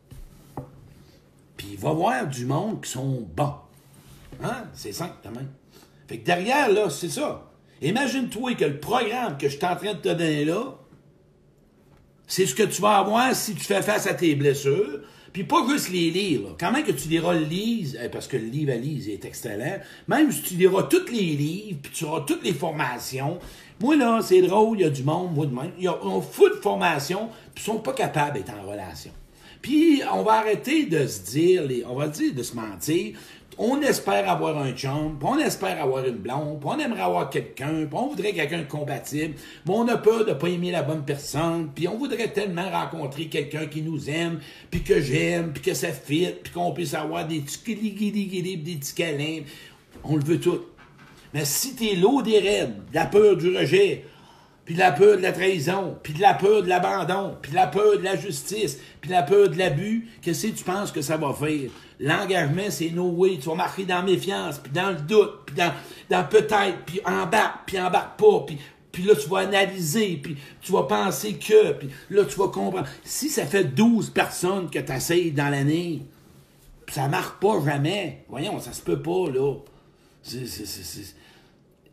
Puis 1.56 1.70
il 1.72 1.76
va 1.76 1.90
voir 1.90 2.24
du 2.28 2.46
monde 2.46 2.80
qui 2.84 2.92
sont 2.92 3.26
bons. 3.34 3.56
Hein? 4.44 4.62
C'est 4.74 4.92
simple, 4.92 5.16
quand 5.24 5.32
même. 5.32 5.48
Fait 6.06 6.18
que 6.18 6.24
derrière, 6.24 6.70
là, 6.70 6.88
c'est 6.88 7.08
ça. 7.08 7.50
Imagine-toi 7.82 8.54
que 8.54 8.66
le 8.66 8.78
programme 8.78 9.36
que 9.38 9.48
je 9.48 9.56
suis 9.56 9.66
en 9.66 9.74
train 9.74 9.94
de 9.94 9.98
te 9.98 10.08
donner 10.10 10.44
là, 10.44 10.76
c'est 12.28 12.46
ce 12.46 12.54
que 12.54 12.62
tu 12.62 12.80
vas 12.80 12.98
avoir 12.98 13.34
si 13.34 13.56
tu 13.56 13.64
fais 13.64 13.82
face 13.82 14.06
à 14.06 14.14
tes 14.14 14.36
blessures. 14.36 15.00
Puis 15.36 15.44
pas 15.44 15.66
juste 15.68 15.90
les 15.90 16.10
lire. 16.10 16.40
Quand 16.58 16.72
même 16.72 16.82
que 16.82 16.92
tu 16.92 17.08
liras 17.08 17.34
le 17.34 17.44
livre, 17.44 17.98
eh, 18.02 18.08
parce 18.08 18.26
que 18.26 18.38
le 18.38 18.46
livre 18.46 18.72
à 18.72 18.76
lire 18.76 19.02
est 19.06 19.22
excellent, 19.22 19.76
même 20.08 20.32
si 20.32 20.40
tu 20.40 20.54
liras 20.54 20.84
tous 20.84 21.12
les 21.12 21.36
livres, 21.36 21.78
puis 21.82 21.92
tu 21.92 22.04
auras 22.06 22.22
toutes 22.22 22.42
les 22.42 22.54
formations, 22.54 23.38
moi 23.78 23.96
là, 23.96 24.20
c'est 24.22 24.40
drôle, 24.40 24.78
il 24.78 24.84
y 24.84 24.86
a 24.86 24.88
du 24.88 25.02
monde, 25.02 25.34
moi 25.34 25.44
de 25.44 25.54
même, 25.54 25.72
ils 25.78 25.90
ont 25.90 26.22
fou 26.22 26.48
de 26.48 26.54
formation, 26.54 27.28
puis 27.54 27.62
ils 27.62 27.66
sont 27.66 27.80
pas 27.80 27.92
capables 27.92 28.38
d'être 28.38 28.54
en 28.58 28.66
relation. 28.66 29.10
Puis 29.60 30.00
on 30.10 30.22
va 30.22 30.38
arrêter 30.38 30.86
de 30.86 31.06
se 31.06 31.20
dire, 31.30 31.64
on 31.86 31.96
va 31.96 32.08
dire 32.08 32.32
de 32.32 32.42
se 32.42 32.56
mentir 32.56 33.18
on 33.58 33.80
espère 33.80 34.28
avoir 34.28 34.58
un 34.58 34.72
chum, 34.72 35.16
puis 35.18 35.28
on 35.28 35.38
espère 35.38 35.82
avoir 35.82 36.04
une 36.04 36.16
blonde, 36.16 36.60
puis 36.60 36.68
on 36.70 36.78
aimerait 36.78 37.02
avoir 37.02 37.30
quelqu'un, 37.30 37.86
puis 37.86 37.88
on 37.92 38.08
voudrait 38.08 38.32
quelqu'un 38.32 38.58
de 38.58 38.68
compatible, 38.68 39.34
mais 39.66 39.72
on 39.74 39.88
a 39.88 39.96
peur 39.96 40.26
de 40.26 40.34
pas 40.34 40.48
aimer 40.48 40.70
la 40.70 40.82
bonne 40.82 41.04
personne, 41.04 41.70
puis 41.74 41.88
on 41.88 41.96
voudrait 41.96 42.32
tellement 42.32 42.68
rencontrer 42.70 43.26
quelqu'un 43.26 43.66
qui 43.66 43.82
nous 43.82 44.10
aime, 44.10 44.40
puis 44.70 44.82
que 44.82 45.00
j'aime, 45.00 45.52
puis 45.52 45.62
que 45.62 45.74
ça 45.74 45.88
fit, 45.88 46.28
puis 46.42 46.52
qu'on 46.52 46.72
puisse 46.72 46.94
avoir 46.94 47.26
des 47.26 47.40
petits 47.40 47.74
des 47.74 48.76
petits 48.76 48.94
câlins. 48.94 49.40
On 50.04 50.16
le 50.16 50.24
veut 50.24 50.40
tout. 50.40 50.60
Mais 51.32 51.44
si 51.44 51.74
t'es 51.74 51.94
l'eau 51.94 52.22
des 52.22 52.38
raids, 52.38 52.72
la 52.92 53.06
peur 53.06 53.36
du 53.36 53.56
rejet, 53.56 54.04
puis 54.66 54.74
la 54.74 54.90
peur 54.90 55.16
de 55.16 55.22
la 55.22 55.32
trahison, 55.32 55.96
puis 56.02 56.12
de 56.12 56.20
la 56.20 56.34
peur 56.34 56.62
de 56.62 56.68
l'abandon, 56.68 57.36
puis 57.40 57.52
la 57.52 57.68
peur 57.68 57.98
de 57.98 58.02
la 58.02 58.16
justice, 58.16 58.78
puis 59.00 59.10
la 59.10 59.22
peur 59.22 59.48
de 59.48 59.56
l'abus, 59.56 60.08
qu'est-ce 60.20 60.48
que 60.48 60.52
tu 60.52 60.64
penses 60.64 60.90
que 60.90 61.00
ça 61.00 61.16
va 61.16 61.32
faire? 61.32 61.70
L'engagement, 62.00 62.68
c'est 62.68 62.90
no 62.90 63.04
way. 63.04 63.38
Tu 63.40 63.48
vas 63.48 63.54
marquer 63.54 63.84
dans 63.84 64.02
méfiance, 64.02 64.58
puis 64.58 64.72
dans 64.72 64.90
le 64.90 64.96
doute, 64.96 65.46
puis 65.46 65.54
dans, 65.54 65.72
dans 66.10 66.24
peut-être, 66.24 66.84
puis 66.84 67.00
embarque, 67.06 67.60
puis 67.66 67.80
embarque 67.80 68.18
pas, 68.18 68.44
puis 68.46 68.58
puis 68.96 69.04
là, 69.04 69.14
tu 69.14 69.28
vas 69.28 69.40
analyser, 69.40 70.18
puis 70.22 70.38
tu 70.62 70.72
vas 70.72 70.84
penser 70.84 71.34
que, 71.34 71.72
puis 71.72 71.90
là, 72.08 72.24
tu 72.24 72.34
vas 72.38 72.48
comprendre. 72.48 72.88
Si 73.04 73.28
ça 73.28 73.44
fait 73.44 73.64
12 73.64 74.08
personnes 74.08 74.70
que 74.70 74.78
tu 74.78 74.90
essayes 74.90 75.32
dans 75.32 75.50
l'année, 75.50 76.00
ça 76.90 77.06
marque 77.06 77.38
pas 77.38 77.62
jamais. 77.62 78.24
Voyons, 78.30 78.58
ça 78.58 78.72
se 78.72 78.80
peut 78.80 79.02
pas, 79.02 79.30
là. 79.30 79.56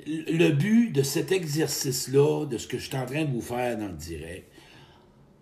Le 0.06 0.50
but 0.50 0.92
de 0.92 1.02
cet 1.02 1.32
exercice-là, 1.32 2.46
de 2.46 2.58
ce 2.58 2.68
que 2.68 2.78
je 2.78 2.88
suis 2.88 2.98
en 2.98 3.06
train 3.06 3.26
de 3.26 3.32
vous 3.32 3.42
faire 3.42 3.78
dans 3.78 3.88
le 3.88 3.94
direct, 3.94 4.52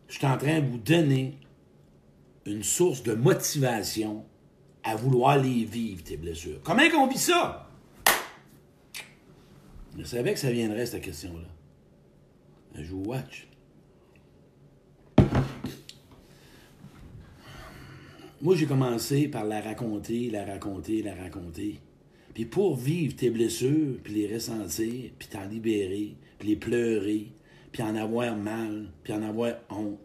je 0.07 0.15
suis 0.17 0.27
en 0.27 0.37
train 0.37 0.59
de 0.59 0.67
vous 0.67 0.77
donner 0.77 1.37
une 2.45 2.63
source 2.63 3.01
de 3.03 3.13
motivation 3.13 4.25
à 4.83 4.95
vouloir 4.95 5.37
les 5.37 5.63
vivre, 5.63 6.03
tes 6.03 6.17
blessures. 6.17 6.59
Comment 6.63 6.89
qu'on 6.89 7.07
vit 7.07 7.17
ça? 7.17 7.69
Je 9.97 10.03
savais 10.03 10.33
que 10.33 10.39
ça 10.39 10.51
viendrait, 10.51 10.85
cette 10.85 11.03
question-là. 11.03 11.47
Je 12.75 12.91
vous 12.91 13.03
watch. 13.03 13.47
Moi, 18.41 18.55
j'ai 18.55 18.65
commencé 18.65 19.27
par 19.27 19.45
la 19.45 19.61
raconter, 19.61 20.29
la 20.31 20.45
raconter, 20.45 21.03
la 21.03 21.13
raconter. 21.13 21.79
Puis 22.33 22.45
pour 22.45 22.75
vivre 22.75 23.15
tes 23.15 23.29
blessures, 23.29 23.97
puis 24.03 24.13
les 24.13 24.33
ressentir, 24.33 25.11
puis 25.17 25.27
t'en 25.27 25.45
libérer, 25.45 26.15
puis 26.39 26.49
les 26.49 26.55
pleurer, 26.55 27.27
puis 27.71 27.83
en 27.83 27.95
avoir 27.95 28.35
mal, 28.35 28.89
puis 29.03 29.13
en 29.13 29.21
avoir 29.21 29.53
honte, 29.69 29.99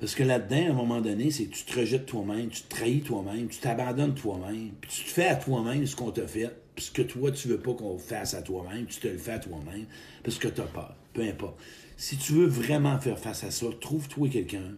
parce 0.00 0.14
que 0.14 0.22
là-dedans, 0.22 0.68
à 0.68 0.70
un 0.70 0.74
moment 0.74 1.00
donné, 1.00 1.30
c'est 1.32 1.46
que 1.46 1.56
tu 1.56 1.64
te 1.64 1.80
rejettes 1.80 2.06
toi-même, 2.06 2.48
tu 2.50 2.62
te 2.62 2.68
trahis 2.68 3.00
toi-même, 3.00 3.48
tu 3.48 3.58
t'abandonnes 3.58 4.14
toi-même, 4.14 4.70
puis 4.80 4.90
tu 4.90 5.04
te 5.04 5.10
fais 5.10 5.26
à 5.26 5.34
toi-même 5.34 5.86
ce 5.86 5.96
qu'on 5.96 6.12
t'a 6.12 6.26
fait, 6.26 6.50
puis 6.76 6.84
ce 6.84 6.90
que 6.92 7.02
toi, 7.02 7.32
tu 7.32 7.48
veux 7.48 7.58
pas 7.58 7.74
qu'on 7.74 7.98
fasse 7.98 8.34
à 8.34 8.42
toi-même, 8.42 8.86
tu 8.86 9.00
te 9.00 9.08
le 9.08 9.18
fais 9.18 9.32
à 9.32 9.38
toi-même, 9.40 9.86
parce 10.22 10.38
que 10.38 10.46
tu 10.46 10.60
as 10.60 10.66
peur, 10.66 10.94
peu 11.12 11.22
importe. 11.22 11.58
Si 11.96 12.16
tu 12.16 12.34
veux 12.34 12.46
vraiment 12.46 13.00
faire 13.00 13.18
face 13.18 13.42
à 13.42 13.50
ça, 13.50 13.66
trouve-toi 13.80 14.28
quelqu'un, 14.28 14.76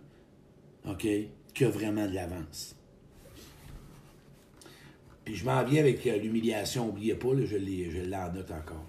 OK, 0.88 1.06
qui 1.52 1.64
a 1.64 1.68
vraiment 1.68 2.06
de 2.06 2.14
l'avance. 2.14 2.79
Je 5.32 5.44
m'en 5.44 5.64
viens 5.64 5.80
avec 5.80 6.06
euh, 6.06 6.16
l'humiliation, 6.16 6.86
n'oubliez 6.86 7.14
pas, 7.14 7.28
je 7.44 7.56
l'en 8.08 8.32
note 8.32 8.50
encore. 8.50 8.86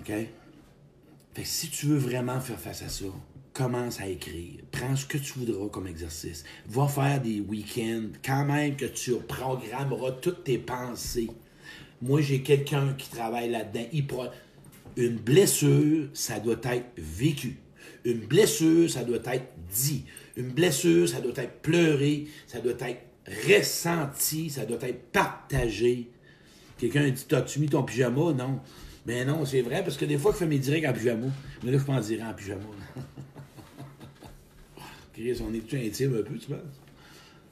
OK? 0.00 0.06
Fait 0.08 1.42
que 1.42 1.48
si 1.48 1.68
tu 1.68 1.86
veux 1.86 1.98
vraiment 1.98 2.40
faire 2.40 2.58
face 2.58 2.82
à 2.82 2.88
ça, 2.88 3.04
commence 3.52 4.00
à 4.00 4.06
écrire. 4.06 4.60
Prends 4.70 4.94
ce 4.96 5.04
que 5.04 5.18
tu 5.18 5.38
voudras 5.38 5.68
comme 5.68 5.86
exercice. 5.86 6.44
Va 6.68 6.86
faire 6.86 7.20
des 7.20 7.40
week-ends, 7.40 8.08
quand 8.24 8.44
même 8.44 8.76
que 8.76 8.86
tu 8.86 9.12
programmeras 9.16 10.12
toutes 10.12 10.44
tes 10.44 10.58
pensées. 10.58 11.28
Moi, 12.00 12.20
j'ai 12.20 12.42
quelqu'un 12.42 12.94
qui 12.96 13.10
travaille 13.10 13.50
là-dedans. 13.50 13.86
Une 14.96 15.16
blessure, 15.16 16.08
ça 16.12 16.38
doit 16.38 16.60
être 16.64 16.86
vécu. 16.96 17.56
Une 18.04 18.20
blessure, 18.20 18.88
ça 18.88 19.04
doit 19.04 19.18
être 19.32 19.48
dit. 19.72 20.04
Une 20.36 20.50
blessure, 20.50 21.08
ça 21.08 21.20
doit 21.20 21.36
être 21.36 21.60
pleuré, 21.60 22.26
ça 22.46 22.60
doit 22.60 22.72
être 22.72 23.07
ressenti, 23.46 24.50
ça 24.50 24.64
doit 24.64 24.78
être 24.82 25.12
partagé. 25.12 26.10
Quelqu'un 26.78 27.08
dit 27.08 27.24
T'as-tu 27.28 27.60
mis 27.60 27.68
ton 27.68 27.82
pyjama? 27.82 28.32
Non. 28.32 28.60
Mais 29.06 29.24
non, 29.24 29.44
c'est 29.44 29.62
vrai, 29.62 29.82
parce 29.82 29.96
que 29.96 30.04
des 30.04 30.18
fois, 30.18 30.32
je 30.32 30.38
fais 30.38 30.46
mes 30.46 30.58
directs 30.58 30.84
en 30.84 30.92
pyjama. 30.92 31.26
Mais 31.62 31.72
là, 31.72 31.78
je 31.78 31.84
peux 31.84 31.92
en 31.92 32.00
dire 32.00 32.24
en 32.24 32.34
pyjama. 32.34 32.62
on 35.40 35.54
est 35.54 35.66
tout 35.66 35.76
intime 35.76 36.14
un 36.14 36.22
peu, 36.22 36.38
tu 36.38 36.48
penses? 36.48 36.80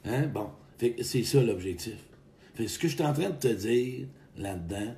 Hein? 0.05 0.27
Bon. 0.27 0.49
c'est 1.01 1.23
ça 1.23 1.41
l'objectif. 1.41 1.97
ce 2.57 2.79
que 2.79 2.87
je 2.87 2.95
suis 2.95 3.03
en 3.03 3.13
train 3.13 3.29
de 3.29 3.35
te 3.35 3.47
dire 3.47 4.07
là-dedans, 4.37 4.95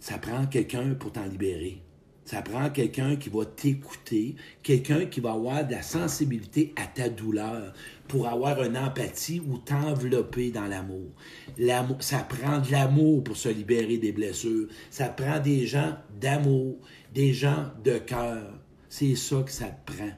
ça 0.00 0.18
prend 0.18 0.46
quelqu'un 0.46 0.94
pour 0.94 1.12
t'en 1.12 1.24
libérer. 1.24 1.80
Ça 2.24 2.40
prend 2.40 2.70
quelqu'un 2.70 3.16
qui 3.16 3.30
va 3.30 3.44
t'écouter, 3.44 4.36
quelqu'un 4.62 5.06
qui 5.06 5.20
va 5.20 5.32
avoir 5.32 5.66
de 5.66 5.72
la 5.72 5.82
sensibilité 5.82 6.72
à 6.76 6.86
ta 6.86 7.08
douleur, 7.08 7.72
pour 8.12 8.28
avoir 8.28 8.62
une 8.62 8.76
empathie 8.76 9.40
ou 9.40 9.56
t'envelopper 9.56 10.50
dans 10.50 10.66
l'amour. 10.66 11.08
L'amour, 11.56 11.96
ça 12.00 12.18
prend 12.18 12.58
de 12.58 12.70
l'amour 12.70 13.24
pour 13.24 13.38
se 13.38 13.48
libérer 13.48 13.96
des 13.96 14.12
blessures. 14.12 14.68
Ça 14.90 15.08
prend 15.08 15.40
des 15.40 15.66
gens 15.66 15.96
d'amour, 16.20 16.76
des 17.14 17.32
gens 17.32 17.70
de 17.82 17.96
cœur. 17.96 18.52
C'est 18.90 19.14
ça 19.14 19.42
que 19.42 19.50
ça 19.50 19.74
prend 19.86 20.10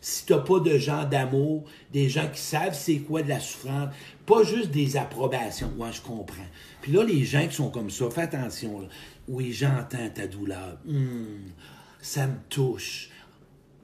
si 0.00 0.24
tu 0.24 0.32
n'as 0.32 0.38
pas 0.38 0.60
de 0.60 0.78
gens 0.78 1.04
d'amour, 1.04 1.64
des 1.92 2.08
gens 2.08 2.26
qui 2.28 2.40
savent 2.40 2.74
c'est 2.74 3.00
quoi 3.00 3.22
de 3.22 3.28
la 3.28 3.38
souffrance, 3.38 3.94
pas 4.26 4.42
juste 4.44 4.70
des 4.70 4.96
approbations. 4.96 5.70
Moi, 5.76 5.90
je 5.90 6.00
comprends. 6.00 6.48
Puis 6.80 6.90
là, 6.90 7.04
les 7.04 7.22
gens 7.24 7.46
qui 7.46 7.54
sont 7.54 7.70
comme 7.70 7.90
ça, 7.90 8.08
fais 8.10 8.22
attention. 8.22 8.80
Là. 8.80 8.88
Oui, 9.28 9.52
j'entends 9.52 10.08
ta 10.14 10.26
douleur. 10.26 10.78
Hmm, 10.86 11.50
ça 12.00 12.26
me 12.26 12.36
touche. 12.48 13.09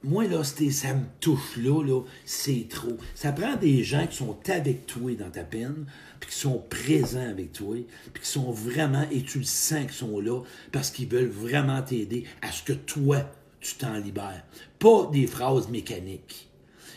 Moi, 0.03 0.27
là, 0.27 0.43
ça 0.43 0.93
me 0.93 1.05
touche 1.19 1.57
là, 1.57 1.83
là, 1.83 2.01
c'est 2.23 2.67
trop. 2.69 2.97
Ça 3.15 3.31
prend 3.31 3.55
des 3.55 3.83
gens 3.83 4.05
qui 4.05 4.17
sont 4.17 4.37
avec 4.47 4.85
toi 4.85 5.11
dans 5.15 5.31
ta 5.31 5.43
peine, 5.43 5.85
puis 6.19 6.29
qui 6.29 6.35
sont 6.35 6.63
présents 6.69 7.29
avec 7.29 7.51
toi, 7.51 7.75
puis 8.13 8.23
qui 8.23 8.29
sont 8.29 8.51
vraiment, 8.51 9.05
et 9.11 9.23
tu 9.23 9.39
le 9.39 9.43
sens 9.43 9.81
qu'ils 9.81 9.91
sont 9.91 10.19
là, 10.19 10.41
parce 10.71 10.91
qu'ils 10.91 11.07
veulent 11.07 11.29
vraiment 11.29 11.81
t'aider 11.81 12.25
à 12.41 12.51
ce 12.51 12.63
que 12.63 12.73
toi, 12.73 13.29
tu 13.59 13.75
t'en 13.75 13.97
libères. 13.97 14.43
Pas 14.79 15.09
des 15.11 15.25
phrases 15.25 15.67
mécaniques. 15.67 16.47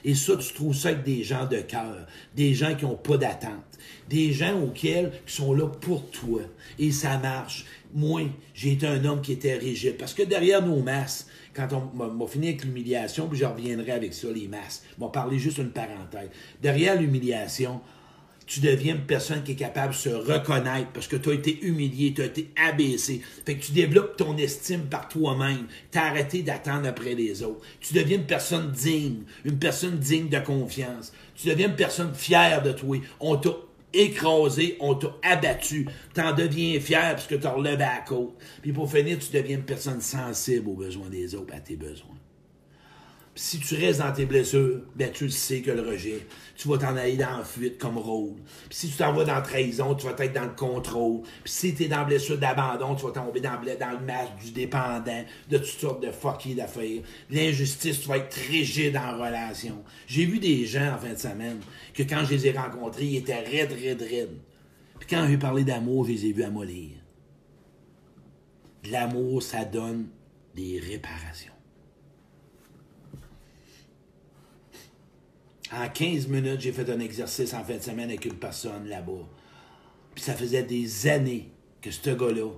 Et 0.04 0.14
ça, 0.14 0.36
tu 0.36 0.54
trouves 0.54 0.74
ça 0.74 0.88
avec 0.90 1.04
des 1.04 1.22
gens 1.24 1.46
de 1.46 1.58
cœur, 1.58 2.06
des 2.34 2.54
gens 2.54 2.74
qui 2.74 2.84
n'ont 2.84 2.96
pas 2.96 3.18
d'attente, 3.18 3.78
des 4.08 4.32
gens 4.32 4.60
auxquels 4.62 5.12
qui 5.26 5.34
sont 5.34 5.52
là 5.52 5.66
pour 5.66 6.10
toi. 6.10 6.42
Et 6.78 6.90
ça 6.90 7.18
marche. 7.18 7.66
Moi, 7.92 8.22
j'ai 8.54 8.72
été 8.72 8.86
un 8.86 9.04
homme 9.04 9.20
qui 9.20 9.32
était 9.32 9.56
rigide. 9.56 9.96
Parce 9.98 10.14
que 10.14 10.22
derrière 10.22 10.64
nos 10.64 10.82
masses, 10.82 11.26
quand 11.54 11.68
on 11.72 12.08
m'a 12.08 12.26
fini 12.26 12.48
avec 12.48 12.64
l'humiliation, 12.64 13.28
puis 13.28 13.38
je 13.38 13.44
reviendrai 13.44 13.92
avec 13.92 14.14
ça, 14.14 14.28
les 14.32 14.48
masses. 14.48 14.82
On 14.98 15.06
va 15.06 15.10
parler 15.10 15.38
juste 15.38 15.58
une 15.58 15.70
parenthèse. 15.70 16.30
Derrière 16.62 17.00
l'humiliation, 17.00 17.80
tu 18.50 18.58
deviens 18.58 18.96
une 18.96 19.02
personne 19.02 19.44
qui 19.44 19.52
est 19.52 19.56
capable 19.56 19.92
de 19.92 19.98
se 19.98 20.08
reconnaître 20.08 20.88
parce 20.92 21.06
que 21.06 21.14
tu 21.14 21.30
as 21.30 21.34
été 21.34 21.64
humilié, 21.64 22.12
tu 22.12 22.22
as 22.22 22.24
été 22.24 22.50
abaissé. 22.56 23.22
Fait 23.46 23.54
que 23.54 23.64
tu 23.64 23.70
développes 23.70 24.16
ton 24.16 24.36
estime 24.36 24.86
par 24.86 25.08
toi-même. 25.08 25.68
Tu 25.92 25.98
as 25.98 26.06
arrêté 26.06 26.42
d'attendre 26.42 26.88
après 26.88 27.14
les 27.14 27.44
autres. 27.44 27.64
Tu 27.80 27.94
deviens 27.94 28.16
une 28.16 28.26
personne 28.26 28.72
digne, 28.72 29.22
une 29.44 29.58
personne 29.58 29.98
digne 29.98 30.28
de 30.28 30.40
confiance. 30.40 31.12
Tu 31.36 31.46
deviens 31.46 31.68
une 31.68 31.76
personne 31.76 32.12
fière 32.12 32.60
de 32.64 32.72
toi. 32.72 32.96
On 33.20 33.36
t'a 33.36 33.50
écrasé, 33.92 34.76
on 34.80 34.94
t'a 34.94 35.08
abattu. 35.22 35.86
T'en 36.14 36.34
deviens 36.34 36.80
fier 36.80 37.14
parce 37.14 37.26
que 37.26 37.34
t'as 37.34 37.50
relevé 37.50 37.76
la 37.76 38.02
côte. 38.06 38.36
Puis 38.62 38.72
pour 38.72 38.90
finir, 38.90 39.18
tu 39.18 39.36
deviens 39.36 39.56
une 39.56 39.64
personne 39.64 40.00
sensible 40.00 40.68
aux 40.68 40.76
besoins 40.76 41.08
des 41.08 41.34
autres, 41.34 41.54
à 41.54 41.60
tes 41.60 41.76
besoins 41.76 42.19
si 43.34 43.60
tu 43.60 43.76
restes 43.76 44.00
dans 44.00 44.12
tes 44.12 44.26
blessures, 44.26 44.80
ben 44.96 45.10
tu 45.12 45.24
le 45.24 45.30
sais 45.30 45.62
que 45.62 45.70
le 45.70 45.82
rejet, 45.82 46.26
tu 46.56 46.68
vas 46.68 46.78
t'en 46.78 46.96
aller 46.96 47.16
dans 47.16 47.38
la 47.38 47.44
fuite 47.44 47.78
comme 47.78 47.96
rôle. 47.96 48.34
Puis 48.68 48.78
si 48.78 48.88
tu 48.88 48.96
t'en 48.96 49.12
vas 49.12 49.24
dans 49.24 49.36
la 49.36 49.40
trahison, 49.40 49.94
tu 49.94 50.06
vas 50.06 50.14
être 50.18 50.32
dans 50.34 50.44
le 50.44 50.54
contrôle. 50.54 51.22
Puis 51.44 51.52
si 51.52 51.74
tu 51.74 51.84
es 51.84 51.88
dans 51.88 51.98
la 51.98 52.04
blessure 52.04 52.38
d'abandon, 52.38 52.96
tu 52.96 53.06
vas 53.06 53.12
tomber 53.12 53.40
dans, 53.40 53.52
le 53.60 54.04
masque 54.04 54.36
du 54.44 54.50
dépendant, 54.50 55.24
de 55.48 55.58
toutes 55.58 55.66
sortes 55.66 56.02
de 56.02 56.10
fucky 56.10 56.54
d'affaires. 56.54 57.02
L'injustice, 57.30 58.00
tu 58.00 58.08
vas 58.08 58.18
être 58.18 58.34
rigide 58.50 58.96
en 58.96 59.16
relation. 59.16 59.82
J'ai 60.06 60.26
vu 60.26 60.38
des 60.40 60.66
gens 60.66 60.94
en 60.94 60.98
fin 60.98 61.12
de 61.12 61.18
semaine 61.18 61.60
que 61.94 62.02
quand 62.02 62.24
je 62.24 62.34
les 62.34 62.48
ai 62.48 62.52
rencontrés, 62.52 63.06
ils 63.06 63.16
étaient 63.18 63.40
raides, 63.40 63.72
raides, 63.72 64.02
raides. 64.02 64.38
Puis 64.98 65.08
quand 65.08 65.26
j'ai 65.28 65.38
parlé 65.38 65.62
d'amour, 65.64 66.04
je 66.04 66.12
les 66.12 66.26
ai 66.26 66.32
vus 66.32 66.42
amollir. 66.42 66.90
L'amour, 68.90 69.42
ça 69.42 69.64
donne 69.64 70.08
des 70.54 70.80
réparations. 70.80 71.52
En 75.72 75.88
15 75.88 76.26
minutes, 76.28 76.60
j'ai 76.60 76.72
fait 76.72 76.90
un 76.90 76.98
exercice 76.98 77.54
en 77.54 77.62
fin 77.62 77.76
de 77.76 77.82
semaine 77.82 78.08
avec 78.08 78.24
une 78.24 78.34
personne 78.34 78.88
là-bas. 78.88 79.28
Puis 80.14 80.24
ça 80.24 80.34
faisait 80.34 80.64
des 80.64 81.06
années 81.06 81.48
que 81.80 81.90
ce 81.90 82.10
gars-là 82.10 82.50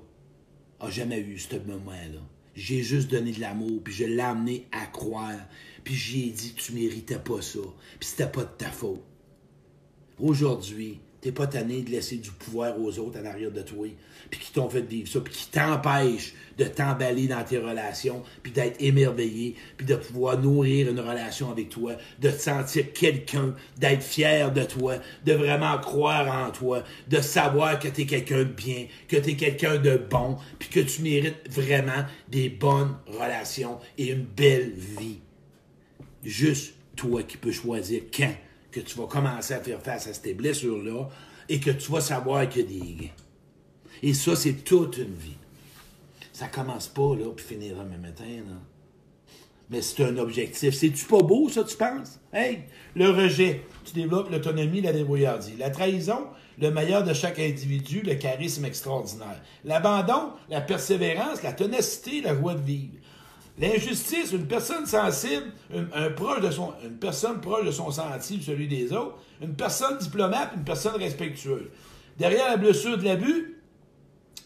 a 0.81 0.91
jamais 0.91 1.21
eu 1.21 1.39
ce 1.39 1.57
moment-là. 1.57 2.21
J'ai 2.55 2.83
juste 2.83 3.11
donné 3.11 3.33
de 3.33 3.41
l'amour, 3.41 3.83
puis 3.85 3.93
je 3.93 4.05
l'ai 4.05 4.21
amené 4.21 4.67
à 4.73 4.87
croire. 4.87 5.39
Puis 5.85 5.95
j'ai 5.95 6.31
dit, 6.31 6.55
tu 6.55 6.73
méritais 6.73 7.19
pas 7.19 7.43
ça. 7.43 7.61
Puis 8.01 8.09
c'était 8.09 8.27
pas 8.27 8.45
de 8.45 8.51
ta 8.57 8.71
faute. 8.71 9.03
Aujourd'hui, 10.19 11.01
T'es 11.23 11.31
pas 11.31 11.47
tanné 11.47 11.83
de 11.83 11.91
laisser 11.91 12.17
du 12.17 12.33
pouvoir 12.33 12.79
aux 12.81 12.99
autres 12.99 13.21
en 13.21 13.25
arrière 13.25 13.53
de 13.53 13.63
toi, 13.63 13.87
puis 14.33 14.41
qui 14.41 14.53
t'ont 14.53 14.71
fait 14.71 14.81
vivre 14.81 15.07
ça, 15.07 15.21
puis 15.21 15.33
qui 15.33 15.47
t'empêchent 15.49 16.33
de 16.57 16.65
t'emballer 16.65 17.29
dans 17.29 17.45
tes 17.45 17.59
relations, 17.59 18.23
puis 18.43 18.51
d'être 18.51 18.81
émerveillé, 18.81 19.57
puis 19.77 19.87
de 19.87 19.95
pouvoir 19.95 20.39
nourrir 20.39 20.91
une 20.91 21.01
relation 21.01 21.51
avec 21.51 21.69
toi, 21.69 21.93
de 22.19 22.31
te 22.31 22.39
sentir 22.39 22.93
quelqu'un, 22.95 23.55
d'être 23.77 24.03
fier 24.03 24.51
de 24.51 24.65
toi, 24.65 24.95
de 25.27 25.35
vraiment 25.35 25.79
croire 25.79 26.47
en 26.47 26.51
toi, 26.51 26.83
de 27.09 27.21
savoir 27.21 27.79
que 27.79 27.89
tu 27.89 28.03
es 28.03 28.07
quelqu'un 28.07 28.39
de 28.39 28.45
bien, 28.45 28.87
que 29.07 29.17
tu 29.17 29.31
es 29.31 29.37
quelqu'un 29.37 29.77
de 29.77 29.99
bon, 29.99 30.39
puis 30.59 30.71
que 30.71 30.81
tu 30.81 31.03
mérites 31.03 31.51
vraiment 31.51 32.07
des 32.29 32.49
bonnes 32.49 32.97
relations 33.07 33.79
et 33.99 34.13
une 34.13 34.25
belle 34.25 34.73
vie. 34.73 35.21
Juste 36.25 36.75
toi 36.97 37.23
qui 37.23 37.37
peux 37.37 37.53
choisir 37.53 38.03
quand 38.17 38.35
que 38.71 38.81
tu 38.81 38.97
vas 38.97 39.07
commencer 39.07 39.53
à 39.53 39.61
faire 39.61 39.83
face 39.83 40.07
à 40.07 40.15
ces 40.15 40.33
blessures-là 40.33 41.11
et 41.51 41.61
que 41.61 41.71
tu 41.71 41.93
vas 41.93 42.01
savoir 42.01 42.39
a 42.39 42.47
des. 42.47 43.13
Et 44.03 44.15
ça, 44.15 44.35
c'est 44.35 44.65
toute 44.65 44.99
une 44.99 45.15
vie. 45.15 45.37
Ça 46.33 46.49
commence 46.49 46.89
pas, 46.89 47.15
là, 47.15 47.27
puis 47.37 47.45
finir 47.45 47.77
demain 47.77 47.99
matin, 47.99 48.25
là. 48.25 48.57
Mais 49.71 49.81
c'est 49.81 50.05
un 50.05 50.19
objectif. 50.19 50.75
C'est-tu 50.75 51.07
pas 51.07 51.23
beau, 51.23 51.49
ça, 51.49 51.65
tu 51.65 51.77
penses? 51.77 52.21
Hey, 52.31 52.65
le 52.95 53.09
rejet, 53.09 53.63
tu 53.87 53.95
développes 53.95 54.31
l'autonomie, 54.31 54.83
la 54.83 54.93
débrouillardise. 54.93 55.57
La 55.59 55.71
trahison, 55.71 56.27
le 56.61 56.71
meilleur 56.71 57.05
de 57.05 57.15
chaque 57.15 57.39
individu, 57.39 58.03
le 58.03 58.17
charisme 58.17 58.67
extraordinaire. 58.67 59.41
L'abandon, 59.65 60.33
la 60.51 60.61
persévérance, 60.61 61.43
la 61.43 61.53
ténacité, 61.53 62.21
la 62.21 62.35
joie 62.35 62.55
de 62.55 62.61
vivre. 62.61 62.93
L'injustice, 63.59 64.33
une 64.33 64.47
personne 64.47 64.85
sensible, 64.85 65.53
un, 65.95 66.11
proche 66.11 66.41
de 66.41 66.51
son, 66.51 66.73
une 66.85 66.99
personne 66.99 67.41
proche 67.41 67.65
de 67.65 67.71
son 67.71 67.91
sentier, 67.91 68.41
celui 68.43 68.69
des 68.69 68.93
autres, 68.93 69.19
une 69.41 69.55
personne 69.55 69.97
diplomate, 69.99 70.53
une 70.57 70.65
personne 70.65 70.97
respectueuse. 70.97 71.69
Derrière 72.19 72.49
la 72.49 72.57
blessure 72.57 72.99
de 72.99 73.05
l'abus, 73.05 73.52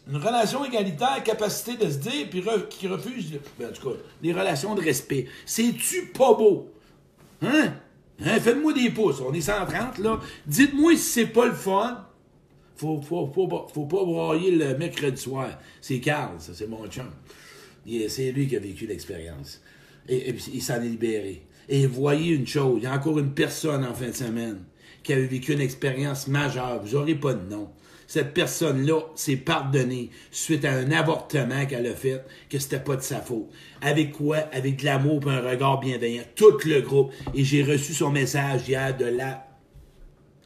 une 0.08 0.16
relation 0.16 0.64
égalitaire, 0.64 1.22
capacité 1.24 1.76
de 1.76 1.90
se 1.90 1.98
dire, 1.98 2.28
puis 2.30 2.42
qui 2.70 2.86
refuse, 2.86 3.38
ben, 3.58 3.68
en 3.68 3.72
tout 3.72 3.90
cas, 3.90 3.96
des 4.22 4.32
relations 4.32 4.74
de 4.74 4.80
respect. 4.80 5.26
C'est-tu 5.44 6.06
pas 6.06 6.34
beau? 6.34 6.70
Hein? 7.42 7.74
hein? 8.20 8.40
Faites-moi 8.40 8.72
des 8.72 8.90
pouces, 8.90 9.20
on 9.20 9.32
est 9.32 9.40
130, 9.40 9.98
là. 9.98 10.20
Dites-moi 10.46 10.92
si 10.92 11.02
c'est 11.02 11.26
pas 11.26 11.46
le 11.46 11.54
fun. 11.54 12.06
Faut, 12.76 13.00
faut, 13.00 13.26
faut, 13.34 13.68
faut 13.72 13.86
pas 13.86 14.04
broyer 14.04 14.50
le 14.50 14.76
mercredi 14.76 15.20
soir. 15.20 15.48
C'est 15.80 15.98
Carl, 15.98 16.34
ça, 16.38 16.52
c'est 16.54 16.66
mon 16.66 16.86
chum. 16.88 17.10
C'est 18.08 18.32
lui 18.32 18.46
qui 18.46 18.56
a 18.56 18.60
vécu 18.60 18.86
l'expérience. 18.86 19.62
Et, 20.08 20.34
il 20.52 20.62
s'en 20.62 20.76
est 20.76 20.88
libéré. 20.88 21.42
Et 21.68 21.86
voyez 21.86 22.34
une 22.34 22.46
chose, 22.46 22.78
il 22.78 22.84
y 22.84 22.86
a 22.86 22.92
encore 22.92 23.18
une 23.18 23.32
personne 23.32 23.84
en 23.84 23.94
fin 23.94 24.08
de 24.08 24.14
semaine 24.14 24.58
qui 25.02 25.12
avait 25.12 25.26
vécu 25.26 25.52
une 25.52 25.60
expérience 25.60 26.28
majeure. 26.28 26.82
Vous 26.82 26.96
n'aurez 26.96 27.14
pas 27.14 27.34
de 27.34 27.48
nom. 27.48 27.70
Cette 28.06 28.34
personne-là 28.34 29.00
s'est 29.14 29.36
pardonnée 29.36 30.10
suite 30.30 30.64
à 30.64 30.72
un 30.72 30.90
avortement 30.92 31.66
qu'elle 31.66 31.86
a 31.86 31.94
fait, 31.94 32.22
que 32.48 32.58
c'était 32.58 32.80
pas 32.80 32.96
de 32.96 33.02
sa 33.02 33.20
faute. 33.20 33.50
Avec 33.80 34.12
quoi? 34.12 34.38
Avec 34.52 34.80
de 34.80 34.84
l'amour 34.84 35.22
et 35.26 35.34
un 35.34 35.40
regard 35.40 35.80
bienveillant. 35.80 36.22
Tout 36.34 36.58
le 36.64 36.80
groupe. 36.80 37.12
Et 37.34 37.44
j'ai 37.44 37.62
reçu 37.62 37.94
son 37.94 38.10
message 38.10 38.68
hier 38.68 38.96
de 38.96 39.06
la 39.06 39.46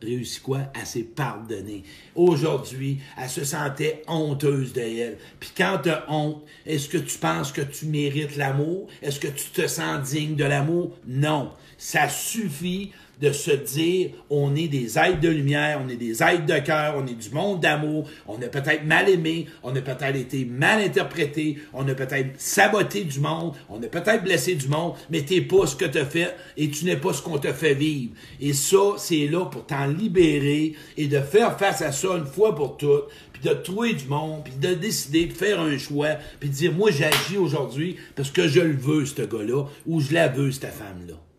réussi 0.02 0.40
quoi? 0.40 0.60
Elle 0.74 0.86
s'est 0.86 1.02
pardonnée. 1.02 1.82
Aujourd'hui, 2.14 2.98
elle 3.20 3.28
se 3.28 3.44
sentait 3.44 4.02
honteuse 4.06 4.72
de 4.72 4.80
elle. 4.80 5.18
Puis 5.38 5.50
quand 5.56 5.80
tu 5.82 5.90
as 5.90 6.04
honte, 6.10 6.42
est-ce 6.66 6.88
que 6.88 6.98
tu 6.98 7.18
penses 7.18 7.52
que 7.52 7.60
tu 7.60 7.86
mérites 7.86 8.36
l'amour? 8.36 8.88
Est-ce 9.02 9.20
que 9.20 9.28
tu 9.28 9.50
te 9.50 9.66
sens 9.66 10.10
digne 10.10 10.36
de 10.36 10.44
l'amour? 10.44 10.96
Non. 11.06 11.52
Ça 11.76 12.08
suffit 12.08 12.92
de 13.20 13.32
se 13.32 13.50
dire 13.50 14.10
on 14.30 14.54
est 14.54 14.68
des 14.68 14.98
êtres 14.98 15.20
de 15.20 15.28
lumière, 15.28 15.80
on 15.84 15.88
est 15.88 15.96
des 15.96 16.22
êtres 16.22 16.46
de 16.46 16.58
cœur, 16.58 16.94
on 16.96 17.06
est 17.06 17.14
du 17.14 17.30
monde 17.30 17.60
d'amour, 17.60 18.08
on 18.26 18.40
a 18.40 18.46
peut-être 18.46 18.84
mal 18.84 19.08
aimé, 19.08 19.46
on 19.62 19.74
a 19.74 19.80
peut-être 19.80 20.16
été 20.16 20.44
mal 20.44 20.80
interprété, 20.80 21.58
on 21.72 21.86
a 21.88 21.94
peut-être 21.94 22.40
saboté 22.40 23.04
du 23.04 23.20
monde, 23.20 23.54
on 23.68 23.82
a 23.82 23.86
peut-être 23.86 24.24
blessé 24.24 24.54
du 24.54 24.68
monde, 24.68 24.94
mais 25.10 25.22
t'es 25.22 25.40
pas 25.40 25.66
ce 25.66 25.76
que 25.76 25.84
tu 25.84 25.98
as 25.98 26.06
fait 26.06 26.34
et 26.56 26.70
tu 26.70 26.84
n'es 26.84 26.96
pas 26.96 27.12
ce 27.12 27.22
qu'on 27.22 27.38
te 27.38 27.52
fait 27.52 27.74
vivre. 27.74 28.12
Et 28.40 28.52
ça, 28.52 28.94
c'est 28.96 29.26
là 29.26 29.44
pour 29.46 29.66
t'en 29.66 29.86
libérer 29.86 30.74
et 30.96 31.06
de 31.06 31.20
faire 31.20 31.58
face 31.58 31.82
à 31.82 31.92
ça 31.92 32.08
une 32.16 32.26
fois 32.26 32.54
pour 32.54 32.76
toutes, 32.76 33.08
puis 33.32 33.42
de 33.42 33.54
trouver 33.54 33.94
du 33.94 34.06
monde, 34.06 34.44
puis 34.44 34.54
de 34.54 34.74
décider 34.74 35.26
de 35.26 35.32
faire 35.32 35.60
un 35.60 35.78
choix, 35.78 36.16
puis 36.38 36.48
de 36.48 36.54
dire 36.54 36.72
moi 36.72 36.90
j'agis 36.90 37.36
aujourd'hui 37.36 37.96
parce 38.16 38.30
que 38.30 38.48
je 38.48 38.60
le 38.60 38.76
veux 38.76 39.04
ce 39.04 39.22
gars-là 39.22 39.64
ou 39.86 40.00
je 40.00 40.14
la 40.14 40.28
veux 40.28 40.50
cette 40.50 40.72
femme-là. 40.72 41.29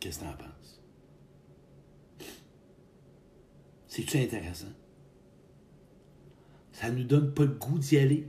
Qu'est-ce 0.00 0.18
que 0.18 0.24
tu 0.24 0.30
en 0.30 0.34
penses? 0.34 0.80
C'est-tu 3.86 4.16
intéressant? 4.18 4.72
Ça 6.72 6.90
nous 6.90 7.04
donne 7.04 7.34
pas 7.34 7.44
le 7.44 7.52
goût 7.52 7.78
d'y 7.78 7.98
aller. 7.98 8.26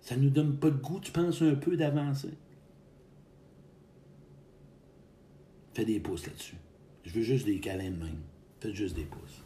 Ça 0.00 0.16
nous 0.16 0.30
donne 0.30 0.58
pas 0.58 0.68
le 0.68 0.74
goût, 0.74 1.00
tu 1.00 1.12
penses, 1.12 1.42
un 1.42 1.54
peu 1.54 1.76
d'avancer. 1.76 2.34
Fais 5.74 5.84
des 5.84 6.00
pouces 6.00 6.26
là-dessus. 6.26 6.56
Je 7.04 7.12
veux 7.12 7.22
juste 7.22 7.46
des 7.46 7.60
câlins 7.60 7.90
de 7.90 7.96
même. 7.96 8.20
Faites 8.60 8.74
juste 8.74 8.96
des 8.96 9.04
pouces. 9.04 9.42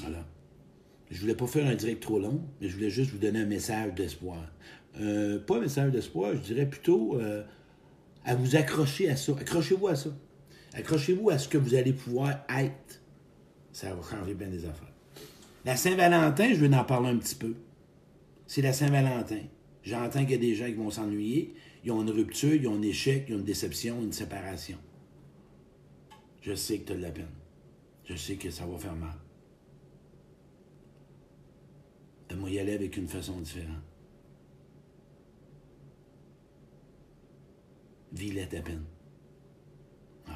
Voilà. 0.00 0.24
Je 1.10 1.20
voulais 1.20 1.34
pas 1.34 1.46
faire 1.46 1.66
un 1.66 1.74
direct 1.74 2.02
trop 2.02 2.18
long, 2.18 2.42
mais 2.60 2.68
je 2.68 2.74
voulais 2.74 2.90
juste 2.90 3.10
vous 3.10 3.18
donner 3.18 3.40
un 3.40 3.46
message 3.46 3.94
d'espoir. 3.94 4.42
Euh, 5.00 5.38
pas 5.38 5.56
un 5.56 5.60
message 5.60 5.92
d'espoir, 5.92 6.34
je 6.34 6.40
dirais 6.40 6.68
plutôt 6.68 7.18
euh, 7.18 7.44
à 8.28 8.34
vous 8.34 8.56
accrocher 8.56 9.08
à 9.08 9.16
ça. 9.16 9.32
Accrochez-vous 9.32 9.88
à 9.88 9.96
ça. 9.96 10.10
Accrochez-vous 10.74 11.30
à 11.30 11.38
ce 11.38 11.48
que 11.48 11.56
vous 11.56 11.74
allez 11.74 11.94
pouvoir 11.94 12.44
être. 12.50 13.00
Ça 13.72 13.94
va 13.94 14.02
changer 14.02 14.34
bien 14.34 14.48
des 14.48 14.66
affaires. 14.66 14.92
La 15.64 15.76
Saint-Valentin, 15.76 16.52
je 16.52 16.62
vais 16.64 16.76
en 16.76 16.84
parler 16.84 17.08
un 17.08 17.16
petit 17.16 17.34
peu. 17.34 17.54
C'est 18.46 18.60
la 18.60 18.74
Saint-Valentin. 18.74 19.40
J'entends 19.82 20.20
qu'il 20.20 20.32
y 20.32 20.34
a 20.34 20.38
des 20.38 20.54
gens 20.54 20.66
qui 20.66 20.74
vont 20.74 20.90
s'ennuyer. 20.90 21.54
Ils 21.84 21.90
ont 21.90 22.02
une 22.02 22.10
rupture, 22.10 22.54
ils 22.54 22.68
ont 22.68 22.74
un 22.74 22.82
échec, 22.82 23.24
ils 23.28 23.34
ont 23.34 23.38
une 23.38 23.44
déception, 23.44 24.02
une 24.02 24.12
séparation. 24.12 24.76
Je 26.42 26.54
sais 26.54 26.80
que 26.80 26.88
tu 26.88 26.92
as 26.92 26.96
de 26.96 27.02
la 27.02 27.10
peine. 27.10 27.30
Je 28.04 28.14
sais 28.14 28.36
que 28.36 28.50
ça 28.50 28.66
va 28.66 28.76
faire 28.76 28.94
mal. 28.94 29.16
moi 32.36 32.50
y 32.50 32.58
aller 32.58 32.74
avec 32.74 32.94
une 32.98 33.08
façon 33.08 33.40
différente. 33.40 33.82
Vis-les 38.18 38.48
ta 38.48 38.60
peine. 38.60 38.84
Ouais. 40.26 40.32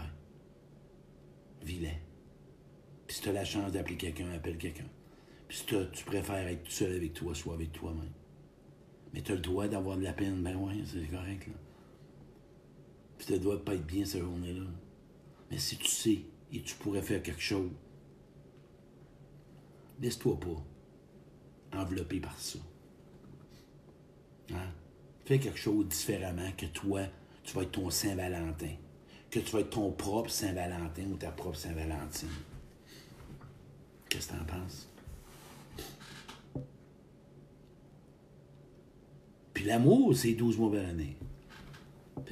vis 1.64 1.88
Puis 3.09 3.16
si 3.16 3.23
tu 3.23 3.29
as 3.29 3.33
la 3.33 3.45
chance 3.45 3.73
d'appeler 3.73 3.97
quelqu'un, 3.97 4.31
appelle 4.31 4.57
quelqu'un. 4.57 4.87
Puis 5.49 5.59
si 5.59 5.66
tu 5.66 6.05
préfères 6.05 6.47
être 6.47 6.62
tout 6.62 6.71
seul 6.71 6.95
avec 6.95 7.12
toi, 7.12 7.35
sois 7.35 7.55
avec 7.55 7.73
toi-même. 7.73 8.12
Mais 9.12 9.21
tu 9.21 9.33
as 9.33 9.35
le 9.35 9.40
droit 9.40 9.66
d'avoir 9.66 9.97
de 9.99 10.05
la 10.05 10.12
peine. 10.12 10.45
Ben 10.45 10.55
ouais, 10.55 10.77
c'est 10.87 11.11
correct, 11.11 11.49
là. 11.49 11.55
Puis 13.18 13.27
tu 13.27 13.38
dois 13.40 13.64
pas 13.64 13.75
être 13.75 13.85
bien 13.85 14.05
cette 14.05 14.23
journée-là. 14.23 14.64
Mais 15.51 15.59
si 15.59 15.77
tu 15.77 15.88
sais 15.88 16.21
et 16.53 16.62
tu 16.62 16.77
pourrais 16.77 17.03
faire 17.03 17.21
quelque 17.21 17.42
chose, 17.42 17.73
laisse-toi 20.01 20.38
pas 20.38 21.79
enveloppé 21.81 22.21
par 22.21 22.38
ça. 22.38 22.61
Hein? 24.53 24.71
Fais 25.25 25.40
quelque 25.40 25.59
chose 25.59 25.88
différemment 25.88 26.53
que 26.57 26.66
toi, 26.66 27.09
tu 27.44 27.55
vas 27.55 27.62
être 27.62 27.72
ton 27.72 27.90
Saint-Valentin. 27.90 28.74
Que 29.31 29.40
tu 29.40 29.52
vas 29.52 29.61
être 29.61 29.70
ton 29.70 29.90
propre 29.90 30.31
Saint-Valentin 30.31 31.05
ou 31.11 31.16
ta 31.16 31.31
propre 31.31 31.57
Saint-Valentine. 31.57 32.28
Qu'est-ce 34.09 34.28
que 34.28 34.35
tu 34.35 34.40
en 34.40 34.44
penses? 34.44 34.88
Puis 39.55 39.64
l'amour, 39.64 40.14
c'est 40.14 40.33
12 40.33 40.59
mois 40.59 40.72
par 40.72 40.87
année. 40.87 41.16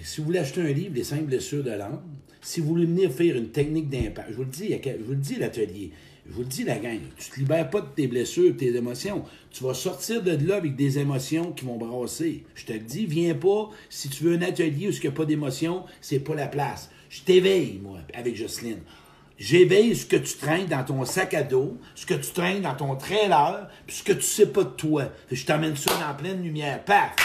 si 0.03 0.20
vous 0.20 0.27
voulez 0.27 0.38
acheter 0.38 0.61
un 0.61 0.73
livre, 0.73 0.94
Les 0.94 1.05
cinq 1.05 1.25
blessures 1.25 1.64
de 1.64 1.70
l'âme, 1.70 2.03
si 2.42 2.61
vous 2.61 2.68
voulez 2.68 2.87
venir 2.87 3.12
faire 3.12 3.37
une 3.37 3.51
technique 3.51 3.88
d'impact, 3.88 4.31
je 4.31 4.37
vous 4.37 4.44
le 4.44 4.51
dis, 4.51 4.68
je 4.68 5.05
vous 5.05 5.12
le 5.12 5.16
dis 5.16 5.37
l'atelier, 5.37 5.92
je 6.31 6.37
vous 6.37 6.43
le 6.43 6.49
dis 6.49 6.62
la 6.62 6.79
gang, 6.79 7.01
tu 7.19 7.29
ne 7.29 7.35
te 7.35 7.40
libères 7.40 7.69
pas 7.71 7.81
de 7.81 7.88
tes 7.88 8.07
blessures, 8.07 8.53
de 8.53 8.57
tes 8.57 8.77
émotions. 8.77 9.25
Tu 9.51 9.64
vas 9.64 9.75
sortir 9.75 10.23
de 10.23 10.31
là 10.47 10.57
avec 10.57 10.77
des 10.77 11.01
émotions 11.01 11.51
qui 11.51 11.64
vont 11.64 11.77
brasser. 11.77 12.45
Je 12.55 12.66
te 12.66 12.73
le 12.73 12.79
dis, 12.79 13.05
viens 13.05 13.35
pas, 13.35 13.69
si 13.88 14.09
tu 14.09 14.23
veux 14.23 14.37
un 14.37 14.43
atelier 14.43 14.87
où 14.87 14.93
il 14.93 15.01
n'y 15.01 15.07
a 15.09 15.11
pas 15.11 15.25
d'émotions, 15.25 15.85
c'est 16.01 16.21
pas 16.21 16.37
la 16.37 16.47
place. 16.47 16.88
Je 17.09 17.23
t'éveille, 17.23 17.81
moi, 17.83 17.99
avec 18.14 18.37
Jocelyne. 18.37 18.79
J'éveille 19.38 19.97
ce 19.97 20.07
que 20.07 20.16
tu 20.16 20.37
traînes 20.37 20.69
dans 20.69 20.85
ton 20.85 21.05
sac 21.05 21.35
à 21.35 21.43
dos, 21.43 21.77
ce 21.97 22.07
que 22.07 22.14
tu 22.14 22.31
traînes 22.31 22.62
dans 22.62 22.77
ton 22.77 22.95
trailer, 22.95 23.69
puis 23.88 23.97
ce 23.97 24.05
que 24.05 24.12
tu 24.12 24.23
sais 24.23 24.47
pas 24.47 24.62
de 24.62 24.69
toi. 24.69 25.07
Je 25.33 25.45
t'amène 25.45 25.75
ça 25.75 25.90
dans 25.99 26.14
pleine 26.14 26.45
lumière. 26.45 26.85
Paf! 26.85 27.16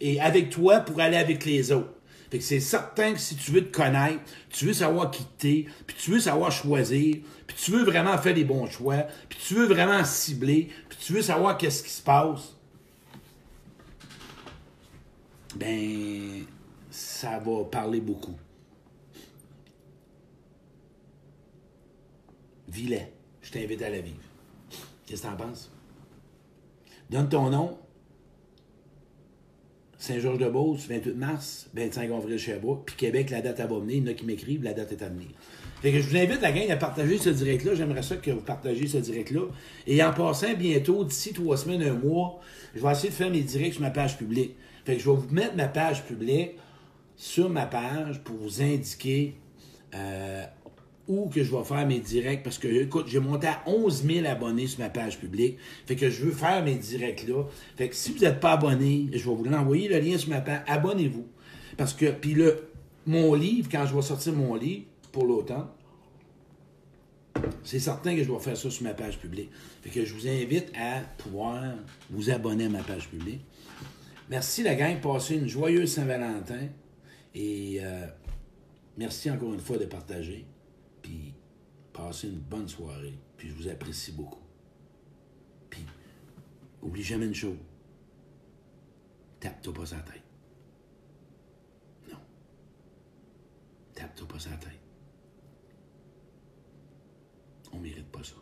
Et 0.00 0.18
avec 0.18 0.48
toi 0.48 0.80
pour 0.80 0.98
aller 0.98 1.18
avec 1.18 1.44
les 1.44 1.72
autres. 1.72 1.92
C'est 2.40 2.60
certain 2.60 3.12
que 3.12 3.20
si 3.20 3.36
tu 3.36 3.52
veux 3.52 3.68
te 3.68 3.76
connaître, 3.76 4.22
tu 4.50 4.66
veux 4.66 4.72
savoir 4.72 5.10
qui 5.10 5.24
t'es, 5.38 5.66
puis 5.86 5.96
tu 5.96 6.10
veux 6.10 6.20
savoir 6.20 6.50
choisir, 6.50 7.16
puis 7.46 7.56
tu 7.56 7.70
veux 7.70 7.84
vraiment 7.84 8.16
faire 8.18 8.34
les 8.34 8.44
bons 8.44 8.66
choix, 8.66 9.06
puis 9.28 9.38
tu 9.38 9.54
veux 9.54 9.66
vraiment 9.66 10.04
cibler, 10.04 10.70
puis 10.88 10.98
tu 11.00 11.12
veux 11.12 11.22
savoir 11.22 11.56
qu'est-ce 11.58 11.82
qui 11.82 11.90
se 11.90 12.02
passe, 12.02 12.56
ben, 15.56 16.44
ça 16.90 17.38
va 17.38 17.64
parler 17.64 18.00
beaucoup. 18.00 18.36
Vilet, 22.68 23.12
je 23.42 23.52
t'invite 23.52 23.82
à 23.82 23.90
la 23.90 24.00
vivre. 24.00 24.16
Qu'est-ce 25.06 25.22
que 25.22 25.28
t'en 25.28 25.36
penses? 25.36 25.70
Donne 27.10 27.28
ton 27.28 27.50
nom. 27.50 27.78
Saint-Georges-de-Beauce, 30.04 30.86
28 30.86 31.16
mars, 31.16 31.68
25 31.74 32.10
avril 32.12 32.38
Sherbrooke. 32.38 32.82
Puis 32.86 32.96
Québec, 32.96 33.30
la 33.30 33.40
date 33.40 33.60
à. 33.60 33.68
Il 33.88 33.96
y 33.96 34.02
en 34.02 34.06
a 34.06 34.12
qui 34.12 34.26
m'écrivent, 34.26 34.62
la 34.62 34.74
date 34.74 34.92
est 34.92 35.02
à 35.02 35.08
venir. 35.08 35.28
Fait 35.80 35.92
que 35.92 36.00
je 36.00 36.08
vous 36.08 36.16
invite, 36.16 36.42
la 36.42 36.52
gang, 36.52 36.70
à 36.70 36.76
partager 36.76 37.18
ce 37.18 37.30
direct-là. 37.30 37.74
J'aimerais 37.74 38.02
ça 38.02 38.16
que 38.16 38.30
vous 38.30 38.42
partagiez 38.42 38.86
ce 38.86 38.98
direct-là. 38.98 39.42
Et 39.86 40.02
en 40.02 40.12
passant, 40.12 40.52
bientôt, 40.54 41.04
d'ici 41.04 41.32
trois 41.32 41.56
semaines, 41.56 41.82
un 41.82 41.94
mois, 41.94 42.40
je 42.74 42.82
vais 42.82 42.92
essayer 42.92 43.08
de 43.08 43.14
faire 43.14 43.30
mes 43.30 43.40
directs 43.40 43.74
sur 43.74 43.82
ma 43.82 43.90
page 43.90 44.18
publique. 44.18 44.56
Fait 44.84 44.96
que 44.96 45.02
je 45.02 45.08
vais 45.08 45.16
vous 45.16 45.34
mettre 45.34 45.56
ma 45.56 45.68
page 45.68 46.04
publique 46.04 46.52
sur 47.16 47.48
ma 47.48 47.64
page 47.64 48.22
pour 48.24 48.36
vous 48.36 48.60
indiquer 48.60 49.34
euh, 49.94 50.44
ou 51.06 51.28
que 51.28 51.44
je 51.44 51.54
vais 51.54 51.64
faire 51.64 51.86
mes 51.86 52.00
directs 52.00 52.42
parce 52.42 52.58
que, 52.58 52.68
écoute, 52.68 53.06
j'ai 53.08 53.20
monté 53.20 53.46
à 53.46 53.62
11 53.66 54.04
000 54.04 54.26
abonnés 54.26 54.66
sur 54.66 54.80
ma 54.80 54.88
page 54.88 55.18
publique. 55.18 55.58
Fait 55.86 55.96
que 55.96 56.08
je 56.08 56.24
veux 56.24 56.32
faire 56.32 56.64
mes 56.64 56.76
directs 56.76 57.26
là. 57.28 57.44
Fait 57.76 57.88
que 57.88 57.94
si 57.94 58.12
vous 58.12 58.20
n'êtes 58.20 58.40
pas 58.40 58.52
abonné, 58.52 59.06
je 59.12 59.28
vais 59.28 59.36
vous 59.36 59.44
l'envoyer 59.44 59.88
le 59.88 59.98
lien 59.98 60.16
sur 60.16 60.30
ma 60.30 60.40
page. 60.40 60.62
Abonnez-vous. 60.66 61.26
Parce 61.76 61.92
que, 61.92 62.10
puis 62.10 62.34
le, 62.34 62.68
mon 63.06 63.34
livre, 63.34 63.68
quand 63.70 63.86
je 63.86 63.94
vais 63.94 64.02
sortir 64.02 64.32
mon 64.32 64.54
livre 64.54 64.84
pour 65.12 65.26
l'automne, 65.26 65.66
c'est 67.62 67.80
certain 67.80 68.14
que 68.14 68.22
je 68.22 68.32
vais 68.32 68.38
faire 68.38 68.56
ça 68.56 68.70
sur 68.70 68.84
ma 68.84 68.94
page 68.94 69.18
publique. 69.18 69.50
Fait 69.82 69.90
que 69.90 70.04
je 70.04 70.14
vous 70.14 70.26
invite 70.26 70.72
à 70.78 71.00
pouvoir 71.18 71.62
vous 72.10 72.30
abonner 72.30 72.66
à 72.66 72.68
ma 72.68 72.82
page 72.82 73.08
publique. 73.08 73.40
Merci 74.30 74.62
la 74.62 74.74
gang, 74.74 75.00
passez 75.00 75.34
une 75.34 75.48
joyeuse 75.48 75.92
Saint-Valentin 75.92 76.68
et 77.34 77.78
euh, 77.82 78.06
merci 78.96 79.30
encore 79.30 79.52
une 79.52 79.60
fois 79.60 79.76
de 79.76 79.84
partager. 79.84 80.46
Puis 81.04 81.34
passez 81.92 82.28
une 82.28 82.40
bonne 82.40 82.66
soirée. 82.66 83.18
Puis 83.36 83.50
je 83.50 83.54
vous 83.54 83.68
apprécie 83.68 84.12
beaucoup. 84.12 84.40
Puis, 85.68 85.84
oublie 86.80 87.02
jamais 87.02 87.26
une 87.26 87.34
chose. 87.34 87.58
Tape-toi 89.38 89.74
pas 89.74 89.84
sa 89.84 90.00
tête. 90.00 90.22
Non. 92.10 92.18
Tape-toi 93.94 94.26
pas 94.26 94.38
sa 94.38 94.56
tête. 94.56 94.80
On 97.70 97.78
mérite 97.78 98.10
pas 98.10 98.24
ça. 98.24 98.36